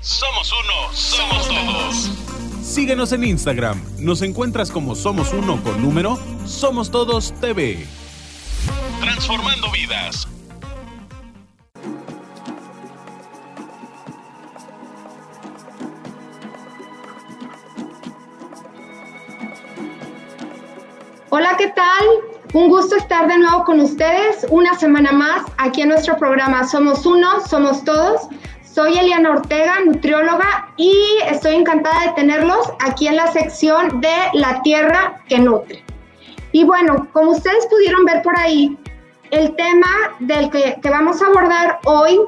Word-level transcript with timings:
Somos 0.00 0.52
uno, 0.52 0.92
somos 0.94 1.48
todos. 1.48 2.10
Síguenos 2.62 3.10
en 3.12 3.24
Instagram. 3.24 3.82
Nos 3.98 4.22
encuentras 4.22 4.70
como 4.70 4.94
Somos 4.94 5.32
Uno 5.32 5.60
con 5.62 5.82
número 5.82 6.18
Somos 6.46 6.90
Todos 6.90 7.32
TV. 7.40 7.84
Transformando 9.00 9.70
vidas. 9.72 10.28
Hola, 21.30 21.56
¿qué 21.58 21.68
tal? 21.68 22.06
Un 22.54 22.68
gusto 22.68 22.96
estar 22.96 23.26
de 23.28 23.36
nuevo 23.36 23.64
con 23.64 23.80
ustedes 23.80 24.46
una 24.50 24.78
semana 24.78 25.12
más 25.12 25.42
aquí 25.58 25.82
en 25.82 25.88
nuestro 25.88 26.16
programa 26.16 26.66
Somos 26.66 27.04
Uno, 27.04 27.46
Somos 27.46 27.84
Todos. 27.84 28.28
Soy 28.78 28.96
Eliana 28.96 29.30
Ortega, 29.30 29.80
nutrióloga, 29.84 30.68
y 30.76 30.94
estoy 31.28 31.56
encantada 31.56 32.00
de 32.02 32.12
tenerlos 32.12 32.72
aquí 32.78 33.08
en 33.08 33.16
la 33.16 33.26
sección 33.32 34.00
de 34.00 34.14
La 34.34 34.62
Tierra 34.62 35.20
que 35.28 35.40
Nutre. 35.40 35.82
Y 36.52 36.62
bueno, 36.62 37.08
como 37.12 37.32
ustedes 37.32 37.66
pudieron 37.66 38.04
ver 38.04 38.22
por 38.22 38.38
ahí, 38.38 38.78
el 39.32 39.56
tema 39.56 39.90
del 40.20 40.48
que, 40.50 40.78
que 40.80 40.90
vamos 40.90 41.20
a 41.20 41.26
abordar 41.26 41.80
hoy 41.86 42.20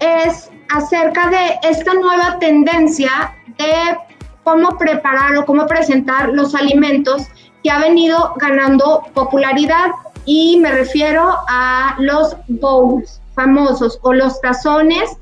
es 0.00 0.50
acerca 0.70 1.30
de 1.30 1.60
esta 1.62 1.94
nueva 1.94 2.40
tendencia 2.40 3.32
de 3.56 3.96
cómo 4.42 4.76
preparar 4.76 5.36
o 5.36 5.46
cómo 5.46 5.68
presentar 5.68 6.30
los 6.30 6.52
alimentos 6.56 7.28
que 7.62 7.70
ha 7.70 7.78
venido 7.78 8.34
ganando 8.38 9.04
popularidad 9.14 9.92
y 10.24 10.58
me 10.58 10.72
refiero 10.72 11.32
a 11.48 11.94
los 12.00 12.36
bowls 12.48 13.20
famosos 13.36 14.00
o 14.02 14.12
los 14.12 14.40
tazones 14.40 15.19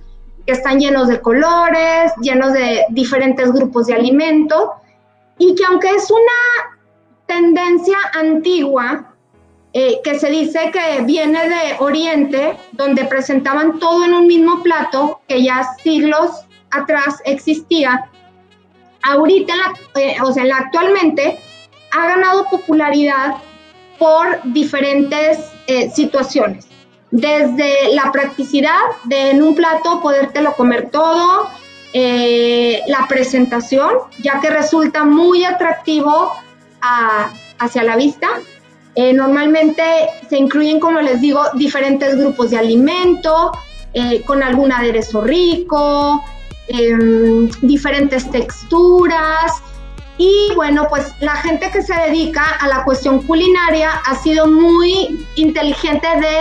que 0.48 0.52
están 0.52 0.80
llenos 0.80 1.08
de 1.08 1.20
colores, 1.20 2.10
llenos 2.22 2.54
de 2.54 2.86
diferentes 2.88 3.52
grupos 3.52 3.86
de 3.86 3.92
alimento 3.92 4.76
y 5.36 5.54
que 5.54 5.62
aunque 5.66 5.90
es 5.90 6.10
una 6.10 6.78
tendencia 7.26 7.98
antigua, 8.14 9.12
eh, 9.74 10.00
que 10.02 10.18
se 10.18 10.30
dice 10.30 10.70
que 10.72 11.02
viene 11.02 11.50
de 11.50 11.76
Oriente, 11.80 12.56
donde 12.72 13.04
presentaban 13.04 13.78
todo 13.78 14.06
en 14.06 14.14
un 14.14 14.26
mismo 14.26 14.62
plato, 14.62 15.20
que 15.28 15.42
ya 15.42 15.68
siglos 15.82 16.30
atrás 16.70 17.20
existía, 17.26 18.08
ahorita, 19.02 19.52
eh, 19.96 20.16
o 20.24 20.32
sea, 20.32 20.44
actualmente, 20.56 21.38
ha 21.92 22.06
ganado 22.06 22.46
popularidad 22.48 23.34
por 23.98 24.40
diferentes 24.44 25.52
eh, 25.66 25.90
situaciones. 25.90 26.67
Desde 27.10 27.94
la 27.94 28.12
practicidad 28.12 28.78
de 29.04 29.30
en 29.30 29.42
un 29.42 29.54
plato 29.54 30.00
podértelo 30.00 30.54
comer 30.54 30.90
todo, 30.90 31.48
eh, 31.92 32.82
la 32.86 33.06
presentación, 33.08 33.90
ya 34.22 34.40
que 34.40 34.50
resulta 34.50 35.04
muy 35.04 35.44
atractivo 35.44 36.32
hacia 37.58 37.82
la 37.82 37.96
vista. 37.96 38.28
Eh, 38.94 39.12
normalmente 39.12 39.82
se 40.28 40.36
incluyen, 40.36 40.80
como 40.80 41.00
les 41.00 41.20
digo, 41.20 41.42
diferentes 41.54 42.16
grupos 42.16 42.50
de 42.50 42.58
alimento, 42.58 43.52
con 44.26 44.44
algún 44.44 44.70
aderezo 44.70 45.22
rico, 45.22 46.22
em, 46.68 47.48
diferentes 47.62 48.30
texturas, 48.30 49.60
y 50.18 50.52
bueno, 50.56 50.88
pues 50.90 51.14
la 51.20 51.36
gente 51.36 51.70
que 51.70 51.80
se 51.80 51.94
dedica 51.94 52.44
a 52.60 52.66
la 52.66 52.82
cuestión 52.84 53.22
culinaria 53.22 53.92
ha 54.04 54.16
sido 54.16 54.48
muy 54.48 55.24
inteligente 55.36 56.08
de 56.20 56.38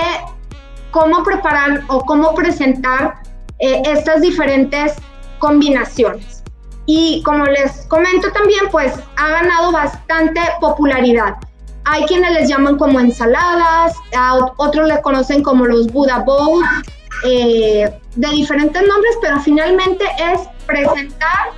cómo 0.91 1.23
preparar 1.23 1.83
o 1.88 2.02
cómo 2.02 2.33
presentar 2.33 3.16
eh, 3.59 3.81
estas 3.85 4.21
diferentes 4.21 4.95
combinaciones. 5.39 6.44
Y 6.85 7.21
como 7.23 7.45
les 7.45 7.85
comento 7.88 8.31
también, 8.31 8.69
pues 8.71 8.94
ha 9.17 9.29
ganado 9.29 9.71
bastante 9.71 10.41
popularidad. 10.61 11.35
Hay 11.83 12.05
quienes 12.05 12.31
les 12.34 12.50
llaman 12.50 12.78
como 12.78 13.00
ensaladas, 13.00 13.94
otros 14.57 14.88
les 14.88 15.00
conocen 15.01 15.44
como 15.44 15.66
los 15.66 15.88
Buddha 15.88 16.19
Bowls, 16.19 16.67
eh, 17.23 17.89
de 18.16 18.28
diferentes 18.29 18.81
nombres, 18.88 19.17
pero 19.22 19.39
finalmente 19.39 20.06
es 20.19 20.41
presentar 20.66 21.51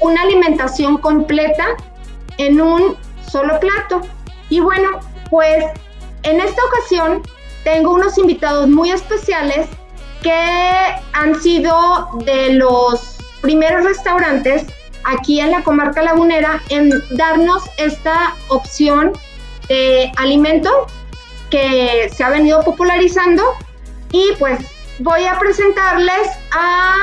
una 0.00 0.22
alimentación 0.22 0.98
completa 0.98 1.64
en 2.38 2.60
un 2.60 2.96
solo 3.30 3.58
plato. 3.60 4.02
Y 4.48 4.60
bueno, 4.60 5.00
pues 5.30 5.64
en 6.24 6.40
esta 6.40 6.62
ocasión 6.64 7.22
tengo 7.64 7.92
unos 7.92 8.16
invitados 8.18 8.68
muy 8.68 8.90
especiales 8.90 9.66
que 10.22 10.32
han 11.12 11.40
sido 11.40 12.08
de 12.24 12.54
los 12.54 13.18
primeros 13.40 13.84
restaurantes 13.84 14.66
aquí 15.04 15.40
en 15.40 15.50
la 15.50 15.62
comarca 15.62 16.02
lagunera 16.02 16.62
en 16.68 16.90
darnos 17.10 17.62
esta 17.78 18.34
opción 18.48 19.12
de 19.68 20.12
alimento 20.16 20.86
que 21.50 22.10
se 22.14 22.24
ha 22.24 22.30
venido 22.30 22.62
popularizando 22.62 23.42
y 24.12 24.32
pues 24.38 24.60
voy 25.00 25.24
a 25.24 25.38
presentarles 25.38 26.28
a 26.52 26.94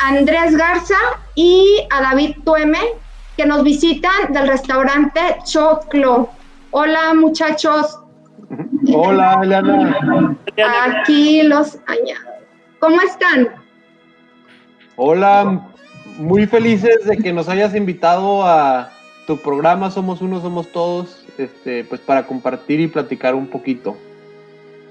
Andrés 0.00 0.56
Garza 0.56 0.98
y 1.34 1.86
a 1.90 2.02
David 2.02 2.36
Tueme, 2.44 2.80
que 3.36 3.46
nos 3.46 3.62
visitan 3.62 4.32
del 4.32 4.48
restaurante 4.48 5.38
Choclo. 5.44 6.28
Hola 6.70 7.14
muchachos. 7.14 7.98
Hola, 8.92 9.40
Eliana. 9.42 10.36
Aquí 10.86 11.42
los 11.42 11.78
¿Cómo 12.78 13.00
están? 13.00 13.48
Hola, 14.96 15.62
muy 16.18 16.46
felices 16.46 17.04
de 17.04 17.16
que 17.16 17.32
nos 17.32 17.48
hayas 17.48 17.74
invitado 17.74 18.46
a 18.46 18.90
tu 19.26 19.38
programa 19.38 19.90
Somos 19.90 20.20
Uno, 20.20 20.40
Somos 20.40 20.70
Todos, 20.70 21.24
este, 21.38 21.84
pues 21.84 22.00
para 22.00 22.26
compartir 22.26 22.80
y 22.80 22.88
platicar 22.88 23.34
un 23.34 23.46
poquito. 23.46 23.96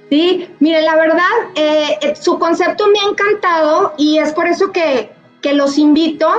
Sí, 0.10 0.50
mire, 0.60 0.82
la 0.82 0.96
verdad, 0.96 1.24
eh, 1.56 1.98
eh, 2.02 2.16
su 2.16 2.38
concepto 2.40 2.86
me 2.88 3.00
ha 3.00 3.10
encantado 3.10 3.94
y 3.98 4.18
es 4.18 4.34
por 4.34 4.48
eso 4.48 4.72
que, 4.72 5.12
los 5.54 5.78
invito. 5.78 6.30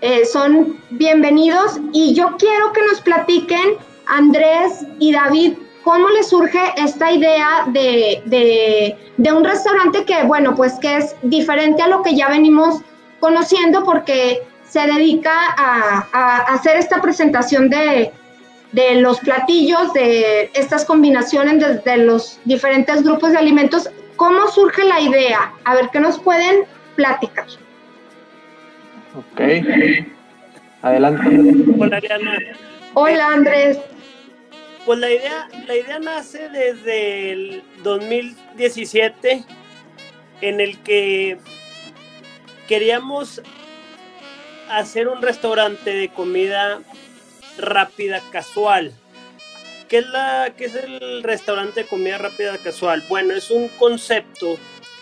Eh, 0.00 0.24
son 0.26 0.76
bienvenidos 0.90 1.80
y 1.92 2.14
yo 2.14 2.36
quiero 2.38 2.72
que 2.72 2.82
nos 2.86 3.00
platiquen, 3.00 3.76
Andrés 4.06 4.86
y 4.98 5.12
David, 5.12 5.54
cómo 5.84 6.08
les 6.10 6.28
surge 6.28 6.58
esta 6.76 7.12
idea 7.12 7.66
de, 7.68 8.96
un 9.32 9.44
restaurante 9.44 10.04
que, 10.04 10.24
bueno, 10.24 10.54
pues 10.56 10.74
que 10.80 10.96
es 10.96 11.14
diferente 11.22 11.82
a 11.82 11.88
lo 11.88 12.02
que 12.02 12.16
ya 12.16 12.28
venimos 12.28 12.80
conociendo 13.20 13.84
porque 13.84 14.42
se 14.66 14.80
dedica 14.80 15.54
a 15.56 16.38
hacer 16.48 16.78
esta 16.78 17.00
presentación 17.00 17.68
de, 17.68 18.10
de 18.74 18.96
los 19.00 19.20
platillos, 19.20 19.92
de 19.92 20.50
estas 20.52 20.84
combinaciones 20.84 21.84
de, 21.84 21.96
los 21.98 22.40
diferentes 22.44 23.04
grupos 23.04 23.30
de 23.30 23.38
alimentos. 23.38 23.88
¿Cómo 24.16 24.48
surge 24.48 24.84
la 24.84 25.00
idea? 25.00 25.52
A 25.64 25.76
ver, 25.76 25.90
¿qué 25.92 26.00
nos 26.00 26.18
pueden 26.18 26.64
platicar? 26.96 27.46
Ok. 29.16 29.40
Adelante. 30.82 31.54
Hola, 31.78 31.96
Ariana. 31.96 32.38
Hola, 32.94 33.28
Andrés. 33.28 33.78
Pues 34.84 34.98
la 34.98 35.10
idea, 35.10 35.48
la 35.66 35.76
idea 35.76 35.98
nace 35.98 36.50
desde 36.50 37.32
el 37.32 37.62
2017, 37.82 39.42
en 40.42 40.60
el 40.60 40.78
que 40.82 41.38
queríamos 42.68 43.40
hacer 44.68 45.08
un 45.08 45.22
restaurante 45.22 45.90
de 45.90 46.10
comida 46.10 46.82
rápida 47.56 48.20
casual. 48.30 48.92
¿Qué 49.88 49.98
es, 49.98 50.06
la, 50.08 50.52
¿Qué 50.54 50.66
es 50.66 50.74
el 50.74 51.22
restaurante 51.22 51.84
de 51.84 51.86
comida 51.86 52.18
rápida 52.18 52.58
casual? 52.58 53.02
Bueno, 53.08 53.34
es 53.34 53.50
un 53.50 53.68
concepto 53.68 54.58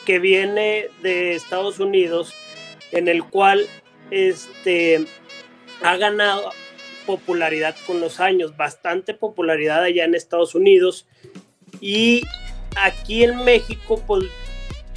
que 0.07 0.21
viene 0.21 0.91
de 1.03 1.35
Estados 1.35 1.81
Unidos 1.81 2.33
en 2.93 3.09
el 3.09 3.25
cual 3.25 3.67
este, 4.13 5.07
ha 5.83 5.97
ganado 5.97 6.53
popularidad 7.07 7.75
con 7.87 8.01
los 8.01 8.21
años, 8.21 8.57
bastante 8.57 9.15
popularidad 9.15 9.83
allá 9.83 10.05
en 10.05 10.15
Estados 10.15 10.55
Unidos 10.55 11.07
y 11.81 12.23
aquí 12.77 13.25
en 13.25 13.45
México 13.45 14.03
pues 14.07 14.25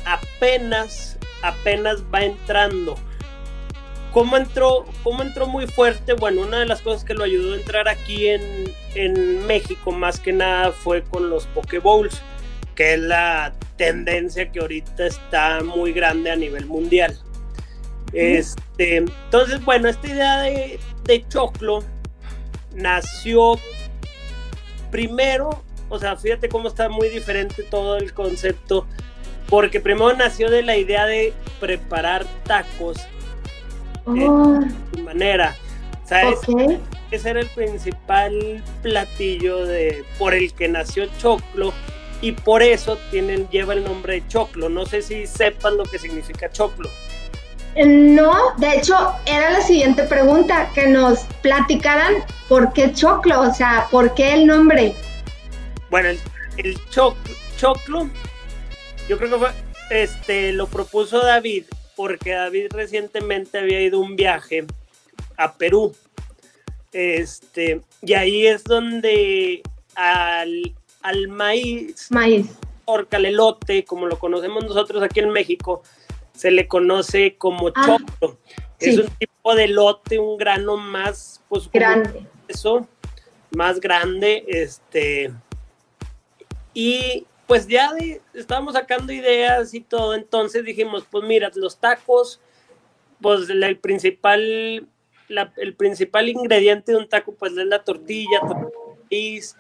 apenas, 0.06 1.18
apenas 1.42 2.04
va 2.14 2.24
entrando. 2.24 2.98
¿Cómo 4.12 4.38
entró, 4.38 4.86
¿Cómo 5.04 5.24
entró 5.24 5.46
muy 5.46 5.68
fuerte? 5.68 6.14
Bueno, 6.14 6.44
una 6.44 6.60
de 6.60 6.66
las 6.66 6.82
cosas 6.82 7.04
que 7.04 7.14
lo 7.14 7.26
ayudó 7.26 7.54
a 7.54 7.58
entrar 7.58 7.90
aquí 7.90 8.28
en, 8.28 8.74
en 8.94 9.46
México 9.46 9.92
más 9.92 10.22
que 10.22 10.32
nada 10.32 10.72
fue 10.72 11.04
con 11.04 11.30
los 11.30 11.46
Pokeballs, 11.48 12.22
que 12.76 12.94
es 12.94 13.00
la 13.02 13.54
tendencia 13.76 14.50
que 14.50 14.60
ahorita 14.60 15.06
está 15.06 15.62
muy 15.64 15.92
grande 15.92 16.32
a 16.32 16.38
nivel 16.38 16.66
mundial. 16.66 17.18
Este, 18.14 18.98
entonces, 18.98 19.64
bueno, 19.66 19.90
esta 19.90 20.08
idea 20.08 20.40
de, 20.42 20.80
de 21.04 21.28
Choclo 21.28 21.84
nació 22.76 23.60
primero, 24.92 25.62
o 25.90 26.00
sea, 26.00 26.16
fíjate 26.16 26.50
cómo 26.50 26.68
está 26.68 26.90
muy 26.90 27.10
diferente 27.10 27.64
todo 27.64 27.98
el 27.98 28.14
concepto. 28.14 28.86
Porque 29.50 29.80
primero 29.80 30.14
nació 30.16 30.50
de 30.50 30.64
la 30.64 30.76
idea 30.76 31.06
de 31.06 31.32
preparar 31.60 32.26
tacos 32.46 32.98
Oh, 34.06 34.14
de 34.14 34.72
su 34.94 35.04
manera. 35.04 35.56
¿Sabes? 36.06 36.40
ok. 36.48 36.80
Ese 37.12 37.30
era 37.30 37.40
el 37.40 37.48
principal 37.48 38.64
platillo 38.82 39.66
de, 39.66 40.04
por 40.18 40.34
el 40.34 40.54
que 40.54 40.68
nació 40.68 41.06
Choclo 41.20 41.72
y 42.22 42.32
por 42.32 42.64
eso 42.64 42.98
tienen, 43.12 43.48
lleva 43.50 43.74
el 43.74 43.84
nombre 43.84 44.16
de 44.16 44.28
Choclo. 44.28 44.70
No 44.70 44.86
sé 44.86 45.02
si 45.02 45.28
sepan 45.28 45.78
lo 45.78 45.84
que 45.84 46.00
significa 46.00 46.50
Choclo. 46.50 46.90
No, 47.84 48.56
de 48.58 48.78
hecho, 48.78 48.96
era 49.26 49.52
la 49.52 49.62
siguiente 49.62 50.04
pregunta, 50.04 50.70
que 50.74 50.88
nos 50.88 51.20
platicaran 51.42 52.14
por 52.48 52.72
qué 52.72 52.94
choclo, 52.94 53.42
o 53.42 53.54
sea, 53.54 53.88
por 53.92 54.14
qué 54.14 54.34
el 54.34 54.48
nombre. 54.48 54.96
Bueno, 55.90 56.10
el, 56.10 56.20
el 56.58 56.78
choc- 56.90 57.16
choclo, 57.58 58.10
yo 59.10 59.18
creo 59.18 59.30
que 59.32 59.38
fue, 59.38 59.50
este, 59.90 60.54
lo 60.54 60.68
propuso 60.68 61.20
David, 61.20 61.66
porque 61.98 62.32
David 62.32 62.68
recientemente 62.72 63.58
había 63.60 63.82
ido 63.82 64.00
un 64.00 64.16
viaje 64.16 64.66
a 65.36 65.54
Perú. 65.54 65.94
Este, 66.94 67.82
y 68.02 68.14
ahí 68.14 68.48
es 68.48 68.64
donde 68.64 69.62
al, 69.96 70.74
al 71.02 71.28
maíz, 71.28 72.08
Maíz. 72.10 72.48
orcalelote, 72.86 73.84
como 73.84 74.08
lo 74.08 74.18
conocemos 74.18 74.64
nosotros 74.64 75.04
aquí 75.04 75.20
en 75.20 75.30
México, 75.32 75.84
se 76.36 76.52
le 76.52 76.68
conoce 76.68 77.36
como 77.38 77.70
Ah, 77.76 77.86
choclo. 77.86 78.38
Es 78.80 78.98
un 78.98 79.08
tipo 79.18 79.56
de 79.56 79.68
lote, 79.70 80.20
un 80.20 80.38
grano 80.38 80.78
más, 80.78 81.42
pues, 81.48 81.70
Grande. 81.72 82.26
eso, 82.48 82.88
más 83.56 83.80
grande, 83.80 84.44
este, 84.48 85.32
y 86.74 87.26
pues 87.48 87.68
ya 87.68 87.94
de- 87.94 88.22
estábamos 88.34 88.74
sacando 88.74 89.14
ideas 89.14 89.74
y 89.74 89.80
todo, 89.82 90.14
entonces 90.16 90.66
dijimos, 90.66 91.06
pues 91.10 91.24
mira, 91.24 91.52
los 91.56 91.78
tacos, 91.78 92.42
pues 93.22 93.50
el 93.50 93.78
principal, 93.78 94.88
la- 95.30 95.54
el 95.58 95.74
principal 95.76 96.28
ingrediente 96.28 96.92
de 96.92 96.98
un 96.98 97.08
taco, 97.08 97.34
pues 97.34 97.52
es 97.56 97.66
la 97.66 97.84
tortilla, 97.84 98.42
maíz. 99.10 99.56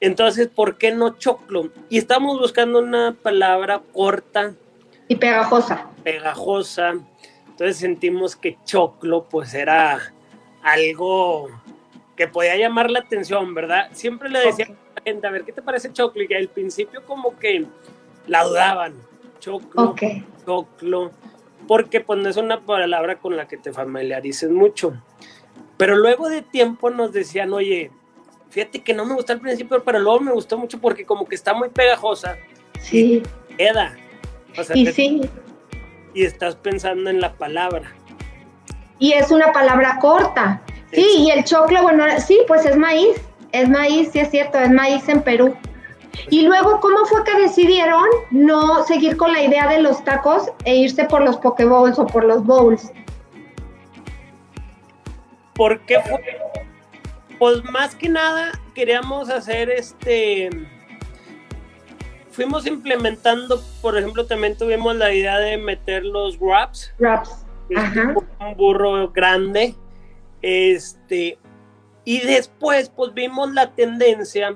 entonces, 0.00 0.48
¿por 0.48 0.78
qué 0.78 0.92
no 0.92 1.18
choclo? 1.18 1.70
Y 1.88 1.98
estamos 1.98 2.38
buscando 2.38 2.78
una 2.78 3.14
palabra 3.20 3.82
corta, 3.92 4.54
Y 5.08 5.16
pegajosa. 5.16 5.86
pegajosa. 6.02 6.94
Entonces 7.46 7.76
sentimos 7.78 8.36
que 8.36 8.58
choclo 8.64 9.24
pues 9.24 9.54
era 9.54 10.12
algo 10.62 11.48
que 12.16 12.28
podía 12.28 12.56
llamar 12.56 12.90
la 12.90 13.00
atención, 13.00 13.54
¿verdad? 13.54 13.88
Siempre 13.92 14.28
le 14.28 14.40
decía 14.40 14.66
a 14.66 14.70
la 15.00 15.02
gente, 15.04 15.26
a 15.26 15.30
ver, 15.30 15.44
¿qué 15.44 15.52
te 15.52 15.62
parece 15.62 15.92
choclo? 15.92 16.22
Y 16.28 16.34
al 16.34 16.48
principio 16.48 17.04
como 17.06 17.38
que 17.38 17.66
la 18.26 18.44
dudaban. 18.44 18.94
Choclo, 19.38 19.94
choclo, 20.44 21.10
porque 21.68 22.00
pues 22.00 22.18
no 22.20 22.28
es 22.28 22.36
una 22.36 22.60
palabra 22.60 23.16
con 23.16 23.36
la 23.36 23.46
que 23.46 23.56
te 23.58 23.72
familiarices 23.72 24.50
mucho. 24.50 24.94
Pero 25.76 25.94
luego 25.96 26.28
de 26.28 26.42
tiempo 26.42 26.90
nos 26.90 27.12
decían, 27.12 27.52
oye, 27.52 27.90
fíjate 28.50 28.82
que 28.82 28.94
no 28.94 29.04
me 29.04 29.14
gustó 29.14 29.34
al 29.34 29.40
principio, 29.40 29.82
pero 29.84 29.98
luego 29.98 30.20
me 30.20 30.32
gustó 30.32 30.56
mucho 30.58 30.80
porque 30.80 31.04
como 31.04 31.26
que 31.26 31.34
está 31.34 31.52
muy 31.54 31.68
pegajosa, 31.68 32.36
Sí. 32.80 33.22
queda. 33.56 33.94
O 34.58 34.64
sea, 34.64 34.76
Y 34.76 34.86
sí. 34.86 35.20
y 36.14 36.24
estás 36.24 36.56
pensando 36.56 37.10
en 37.10 37.20
la 37.20 37.34
palabra. 37.34 37.92
Y 38.98 39.12
es 39.12 39.30
una 39.30 39.52
palabra 39.52 39.98
corta. 40.00 40.62
Sí, 40.92 41.06
y 41.18 41.30
el 41.30 41.44
choclo, 41.44 41.82
bueno, 41.82 42.04
sí, 42.20 42.38
pues 42.48 42.64
es 42.64 42.76
maíz. 42.76 43.20
Es 43.52 43.68
maíz, 43.68 44.10
sí 44.12 44.20
es 44.20 44.30
cierto, 44.30 44.58
es 44.58 44.70
maíz 44.70 45.08
en 45.08 45.22
Perú. 45.22 45.54
Y 46.30 46.42
luego, 46.42 46.80
¿cómo 46.80 47.04
fue 47.06 47.22
que 47.24 47.38
decidieron 47.40 48.04
no 48.30 48.84
seguir 48.84 49.16
con 49.16 49.32
la 49.32 49.42
idea 49.42 49.68
de 49.68 49.82
los 49.82 50.02
tacos 50.04 50.50
e 50.64 50.74
irse 50.76 51.04
por 51.04 51.22
los 51.22 51.36
pokeballs 51.36 51.98
o 51.98 52.06
por 52.06 52.24
los 52.24 52.44
bowls? 52.44 52.90
¿Por 55.54 55.80
qué 55.80 56.00
fue? 56.00 56.22
Pues 57.38 57.62
más 57.64 57.94
que 57.94 58.08
nada 58.08 58.52
queríamos 58.74 59.28
hacer 59.28 59.70
este. 59.70 60.50
Fuimos 62.36 62.66
implementando, 62.66 63.62
por 63.80 63.96
ejemplo, 63.96 64.26
también 64.26 64.58
tuvimos 64.58 64.94
la 64.94 65.10
idea 65.12 65.38
de 65.38 65.56
meter 65.56 66.04
los 66.04 66.38
wraps, 66.38 66.92
Wraps. 66.98 67.46
Ajá. 67.74 68.14
un 68.40 68.56
burro 68.58 69.10
grande. 69.10 69.74
Este. 70.42 71.38
Y 72.04 72.20
después, 72.20 72.90
pues 72.94 73.14
vimos 73.14 73.54
la 73.54 73.74
tendencia 73.74 74.54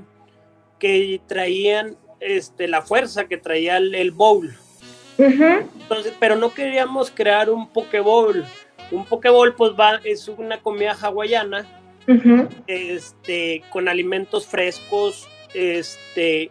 que 0.79 1.23
traían 1.27 1.97
este, 2.21 2.69
la 2.69 2.83
fuerza 2.83 3.25
que 3.25 3.39
traía 3.39 3.79
el, 3.79 3.95
el 3.95 4.11
bowl. 4.11 4.55
Entonces, 5.17 6.13
pero 6.21 6.37
no 6.37 6.53
queríamos 6.53 7.11
crear 7.11 7.49
un 7.49 7.67
pokeball. 7.67 8.45
Un 8.91 9.07
pokeball, 9.07 9.55
pues 9.55 9.73
va, 9.73 10.01
es 10.05 10.29
una 10.29 10.61
comida 10.61 10.93
hawaiana, 11.01 11.67
este, 12.67 13.63
con 13.71 13.89
alimentos 13.89 14.47
frescos, 14.47 15.29
este, 15.55 16.51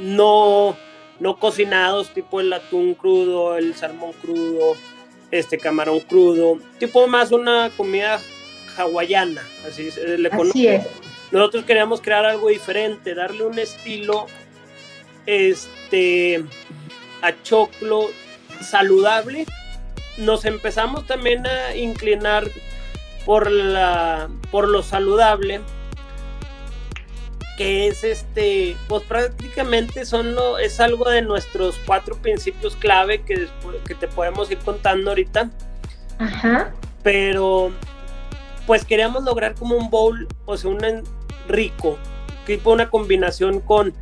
no, 0.00 0.76
no 1.20 1.38
cocinados, 1.38 2.10
tipo 2.10 2.40
el 2.40 2.52
atún 2.52 2.94
crudo, 2.94 3.56
el 3.56 3.74
salmón 3.74 4.12
crudo, 4.20 4.76
este 5.30 5.58
camarón 5.58 6.00
crudo, 6.00 6.58
tipo 6.78 7.06
más 7.06 7.32
una 7.32 7.70
comida 7.76 8.20
hawaiana, 8.76 9.42
así 9.66 9.90
se 9.90 10.18
le 10.18 10.30
conoce. 10.30 10.84
Nosotros 11.30 11.64
queríamos 11.64 12.00
crear 12.00 12.24
algo 12.24 12.48
diferente, 12.48 13.14
darle 13.14 13.44
un 13.44 13.58
estilo 13.58 14.26
este 15.26 16.44
a 17.22 17.42
choclo 17.42 18.10
saludable. 18.60 19.46
Nos 20.18 20.44
empezamos 20.44 21.06
también 21.06 21.46
a 21.46 21.74
inclinar 21.74 22.48
por 23.24 23.50
la 23.50 24.28
por 24.50 24.68
lo 24.68 24.82
saludable 24.82 25.60
que 27.56 27.86
es 27.86 28.02
este 28.04 28.76
pues 28.88 29.02
prácticamente 29.04 30.04
son 30.04 30.34
lo 30.34 30.58
es 30.58 30.80
algo 30.80 31.08
de 31.08 31.22
nuestros 31.22 31.78
cuatro 31.86 32.16
principios 32.16 32.74
clave 32.76 33.22
que 33.22 33.36
después, 33.36 33.76
que 33.86 33.94
te 33.94 34.08
podemos 34.08 34.50
ir 34.50 34.58
contando 34.58 35.10
ahorita 35.10 35.50
Ajá. 36.18 36.72
pero 37.02 37.72
pues 38.66 38.84
queríamos 38.84 39.24
lograr 39.24 39.54
como 39.54 39.76
un 39.76 39.90
bowl, 39.90 40.26
o 40.46 40.56
sea, 40.56 40.70
un 40.70 41.04
rico, 41.48 41.98
tipo 42.46 42.72
una 42.72 42.90
combinación 42.90 43.60
con 43.60 43.94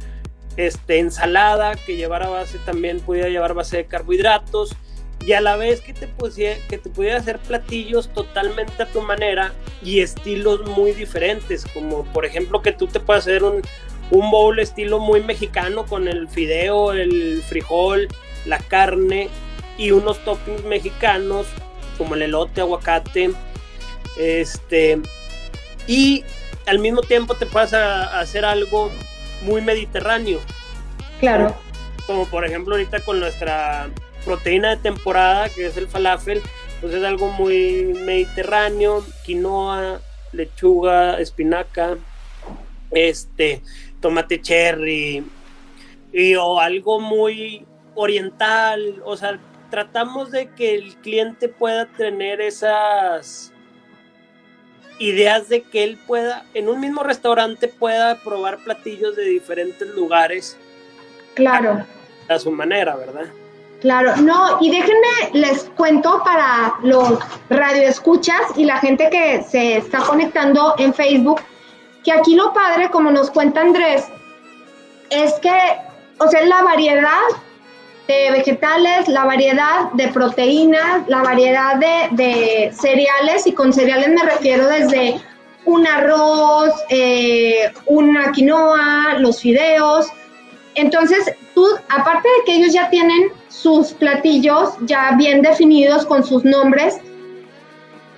este 0.56 0.98
ensalada 0.98 1.74
que 1.74 1.96
llevara 1.96 2.28
base 2.28 2.58
también 2.58 3.00
pudiera 3.00 3.28
llevar 3.28 3.54
base 3.54 3.78
de 3.78 3.86
carbohidratos 3.86 4.76
y 5.24 5.32
a 5.34 5.40
la 5.40 5.56
vez 5.56 5.80
que 5.80 5.92
te 5.92 6.08
pusiera, 6.08 6.56
que 6.68 6.78
te 6.78 6.90
pudiera 6.90 7.16
hacer 7.18 7.38
platillos 7.38 8.12
totalmente 8.12 8.82
a 8.82 8.86
tu 8.86 9.00
manera 9.02 9.52
y 9.82 10.00
estilos 10.00 10.66
muy 10.68 10.92
diferentes, 10.92 11.64
como 11.72 12.04
por 12.06 12.24
ejemplo 12.26 12.60
que 12.62 12.72
tú 12.72 12.86
te 12.88 12.98
puedas 13.00 13.22
hacer 13.24 13.44
un, 13.44 13.62
un 14.10 14.30
bowl 14.30 14.58
estilo 14.58 14.98
muy 14.98 15.20
mexicano 15.22 15.86
con 15.86 16.08
el 16.08 16.28
fideo, 16.28 16.92
el 16.92 17.42
frijol, 17.48 18.08
la 18.46 18.58
carne 18.58 19.28
y 19.78 19.92
unos 19.92 20.18
toppings 20.24 20.64
mexicanos 20.64 21.46
como 21.98 22.14
el 22.16 22.22
elote, 22.22 22.60
aguacate, 22.60 23.30
este, 24.18 25.00
y 25.86 26.24
al 26.66 26.78
mismo 26.78 27.00
tiempo 27.02 27.34
te 27.34 27.46
puedes 27.46 27.72
a- 27.74 28.18
hacer 28.20 28.44
algo 28.44 28.90
muy 29.42 29.60
mediterráneo, 29.62 30.40
Claro. 31.20 31.54
como 32.06 32.26
por 32.26 32.44
ejemplo 32.44 32.74
ahorita 32.74 33.00
con 33.00 33.20
nuestra 33.20 33.88
proteína 34.24 34.70
de 34.70 34.82
temporada, 34.82 35.48
que 35.48 35.66
es 35.66 35.76
el 35.76 35.88
falafel, 35.88 36.42
pues 36.80 36.94
es 36.94 37.04
algo 37.04 37.28
muy 37.28 37.94
mediterráneo, 38.04 39.04
quinoa, 39.24 40.00
lechuga, 40.32 41.18
espinaca, 41.20 41.96
este, 42.90 43.62
tomate 44.00 44.40
cherry, 44.40 45.24
y 46.12 46.34
o 46.34 46.60
algo 46.60 47.00
muy 47.00 47.64
oriental, 47.94 49.02
o 49.04 49.16
sea, 49.16 49.38
tratamos 49.70 50.30
de 50.30 50.50
que 50.50 50.74
el 50.74 50.96
cliente 50.96 51.48
pueda 51.48 51.86
tener 51.86 52.40
esas 52.40 53.52
ideas 54.98 55.48
de 55.48 55.62
que 55.62 55.84
él 55.84 55.98
pueda, 56.06 56.44
en 56.54 56.68
un 56.68 56.80
mismo 56.80 57.02
restaurante, 57.02 57.68
pueda 57.68 58.16
probar 58.22 58.58
platillos 58.64 59.16
de 59.16 59.24
diferentes 59.24 59.88
lugares 59.88 60.56
Claro. 61.34 61.84
a 62.28 62.38
su 62.38 62.50
manera, 62.50 62.94
¿verdad? 62.96 63.26
Claro, 63.82 64.14
no, 64.18 64.58
y 64.60 64.70
déjenme, 64.70 65.30
les 65.32 65.64
cuento 65.76 66.22
para 66.24 66.74
los 66.84 67.18
radioescuchas 67.50 68.40
y 68.56 68.64
la 68.64 68.78
gente 68.78 69.10
que 69.10 69.42
se 69.42 69.78
está 69.78 69.98
conectando 69.98 70.76
en 70.78 70.94
Facebook, 70.94 71.40
que 72.04 72.12
aquí 72.12 72.36
lo 72.36 72.52
padre, 72.52 72.90
como 72.90 73.10
nos 73.10 73.28
cuenta 73.32 73.60
Andrés, 73.60 74.06
es 75.10 75.34
que, 75.40 75.50
o 76.18 76.28
sea, 76.28 76.44
la 76.44 76.62
variedad 76.62 77.26
de 78.06 78.30
vegetales, 78.30 79.08
la 79.08 79.24
variedad 79.24 79.90
de 79.94 80.06
proteínas, 80.08 81.08
la 81.08 81.22
variedad 81.22 81.74
de, 81.74 82.72
cereales, 82.72 83.48
y 83.48 83.52
con 83.52 83.72
cereales 83.72 84.10
me 84.10 84.22
refiero 84.22 84.68
desde 84.68 85.20
un 85.64 85.84
arroz, 85.88 86.70
eh, 86.88 87.72
una 87.86 88.30
quinoa, 88.30 89.14
los 89.18 89.40
fideos, 89.40 90.06
entonces, 90.76 91.34
tú, 91.54 91.66
aparte 91.88 92.28
de 92.28 92.44
que 92.44 92.54
ellos 92.56 92.72
ya 92.72 92.88
tienen 92.88 93.32
sus 93.52 93.92
platillos 93.92 94.70
ya 94.82 95.12
bien 95.16 95.42
definidos 95.42 96.06
con 96.06 96.24
sus 96.24 96.44
nombres, 96.44 96.98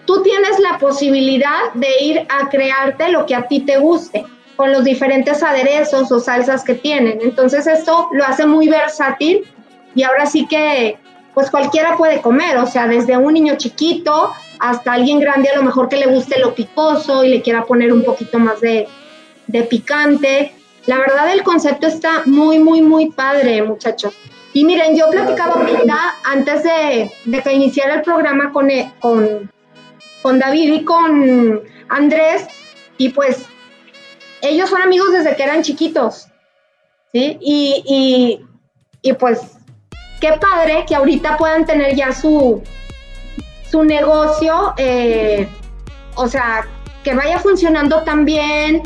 tú 0.06 0.22
tienes 0.22 0.58
la 0.60 0.78
posibilidad 0.78 1.72
de 1.74 1.88
ir 2.00 2.26
a 2.28 2.48
crearte 2.48 3.08
lo 3.08 3.26
que 3.26 3.34
a 3.34 3.48
ti 3.48 3.60
te 3.60 3.78
guste 3.78 4.24
con 4.56 4.70
los 4.70 4.84
diferentes 4.84 5.42
aderezos 5.42 6.12
o 6.12 6.20
salsas 6.20 6.62
que 6.62 6.74
tienen. 6.74 7.18
Entonces 7.20 7.66
esto 7.66 8.08
lo 8.12 8.24
hace 8.24 8.46
muy 8.46 8.68
versátil 8.68 9.44
y 9.96 10.04
ahora 10.04 10.26
sí 10.26 10.46
que 10.46 10.98
pues 11.34 11.50
cualquiera 11.50 11.96
puede 11.96 12.20
comer, 12.20 12.56
o 12.58 12.66
sea, 12.66 12.86
desde 12.86 13.16
un 13.16 13.34
niño 13.34 13.56
chiquito 13.56 14.30
hasta 14.60 14.92
alguien 14.92 15.18
grande 15.18 15.48
a 15.48 15.56
lo 15.56 15.64
mejor 15.64 15.88
que 15.88 15.96
le 15.96 16.06
guste 16.06 16.38
lo 16.38 16.54
picoso 16.54 17.24
y 17.24 17.28
le 17.28 17.42
quiera 17.42 17.64
poner 17.64 17.92
un 17.92 18.04
poquito 18.04 18.38
más 18.38 18.60
de, 18.60 18.86
de 19.48 19.62
picante. 19.64 20.54
La 20.86 20.96
verdad 20.98 21.32
el 21.32 21.42
concepto 21.42 21.88
está 21.88 22.22
muy, 22.24 22.60
muy, 22.60 22.82
muy 22.82 23.10
padre, 23.10 23.62
muchachos. 23.62 24.14
Y 24.54 24.64
miren, 24.64 24.96
yo 24.96 25.10
platicaba 25.10 25.54
ahorita 25.54 26.14
antes 26.24 26.62
de, 26.62 27.10
de 27.24 27.42
que 27.42 27.52
iniciara 27.52 27.94
el 27.94 28.02
programa 28.02 28.52
con, 28.52 28.70
e, 28.70 28.94
con, 29.00 29.50
con 30.22 30.38
David 30.38 30.72
y 30.72 30.84
con 30.84 31.60
Andrés, 31.88 32.46
y 32.96 33.08
pues 33.08 33.46
ellos 34.42 34.70
son 34.70 34.80
amigos 34.80 35.10
desde 35.10 35.34
que 35.34 35.42
eran 35.42 35.62
chiquitos, 35.62 36.28
¿sí? 37.12 37.36
Y, 37.40 38.40
y, 39.02 39.12
pues 39.14 39.40
qué 40.20 40.34
padre 40.34 40.84
que 40.86 40.94
ahorita 40.94 41.36
puedan 41.36 41.66
tener 41.66 41.96
ya 41.96 42.12
su, 42.12 42.62
su 43.68 43.82
negocio, 43.82 44.72
eh, 44.76 45.48
o 46.14 46.28
sea, 46.28 46.64
que 47.02 47.12
vaya 47.12 47.40
funcionando 47.40 48.04
tan 48.04 48.24
bien, 48.24 48.82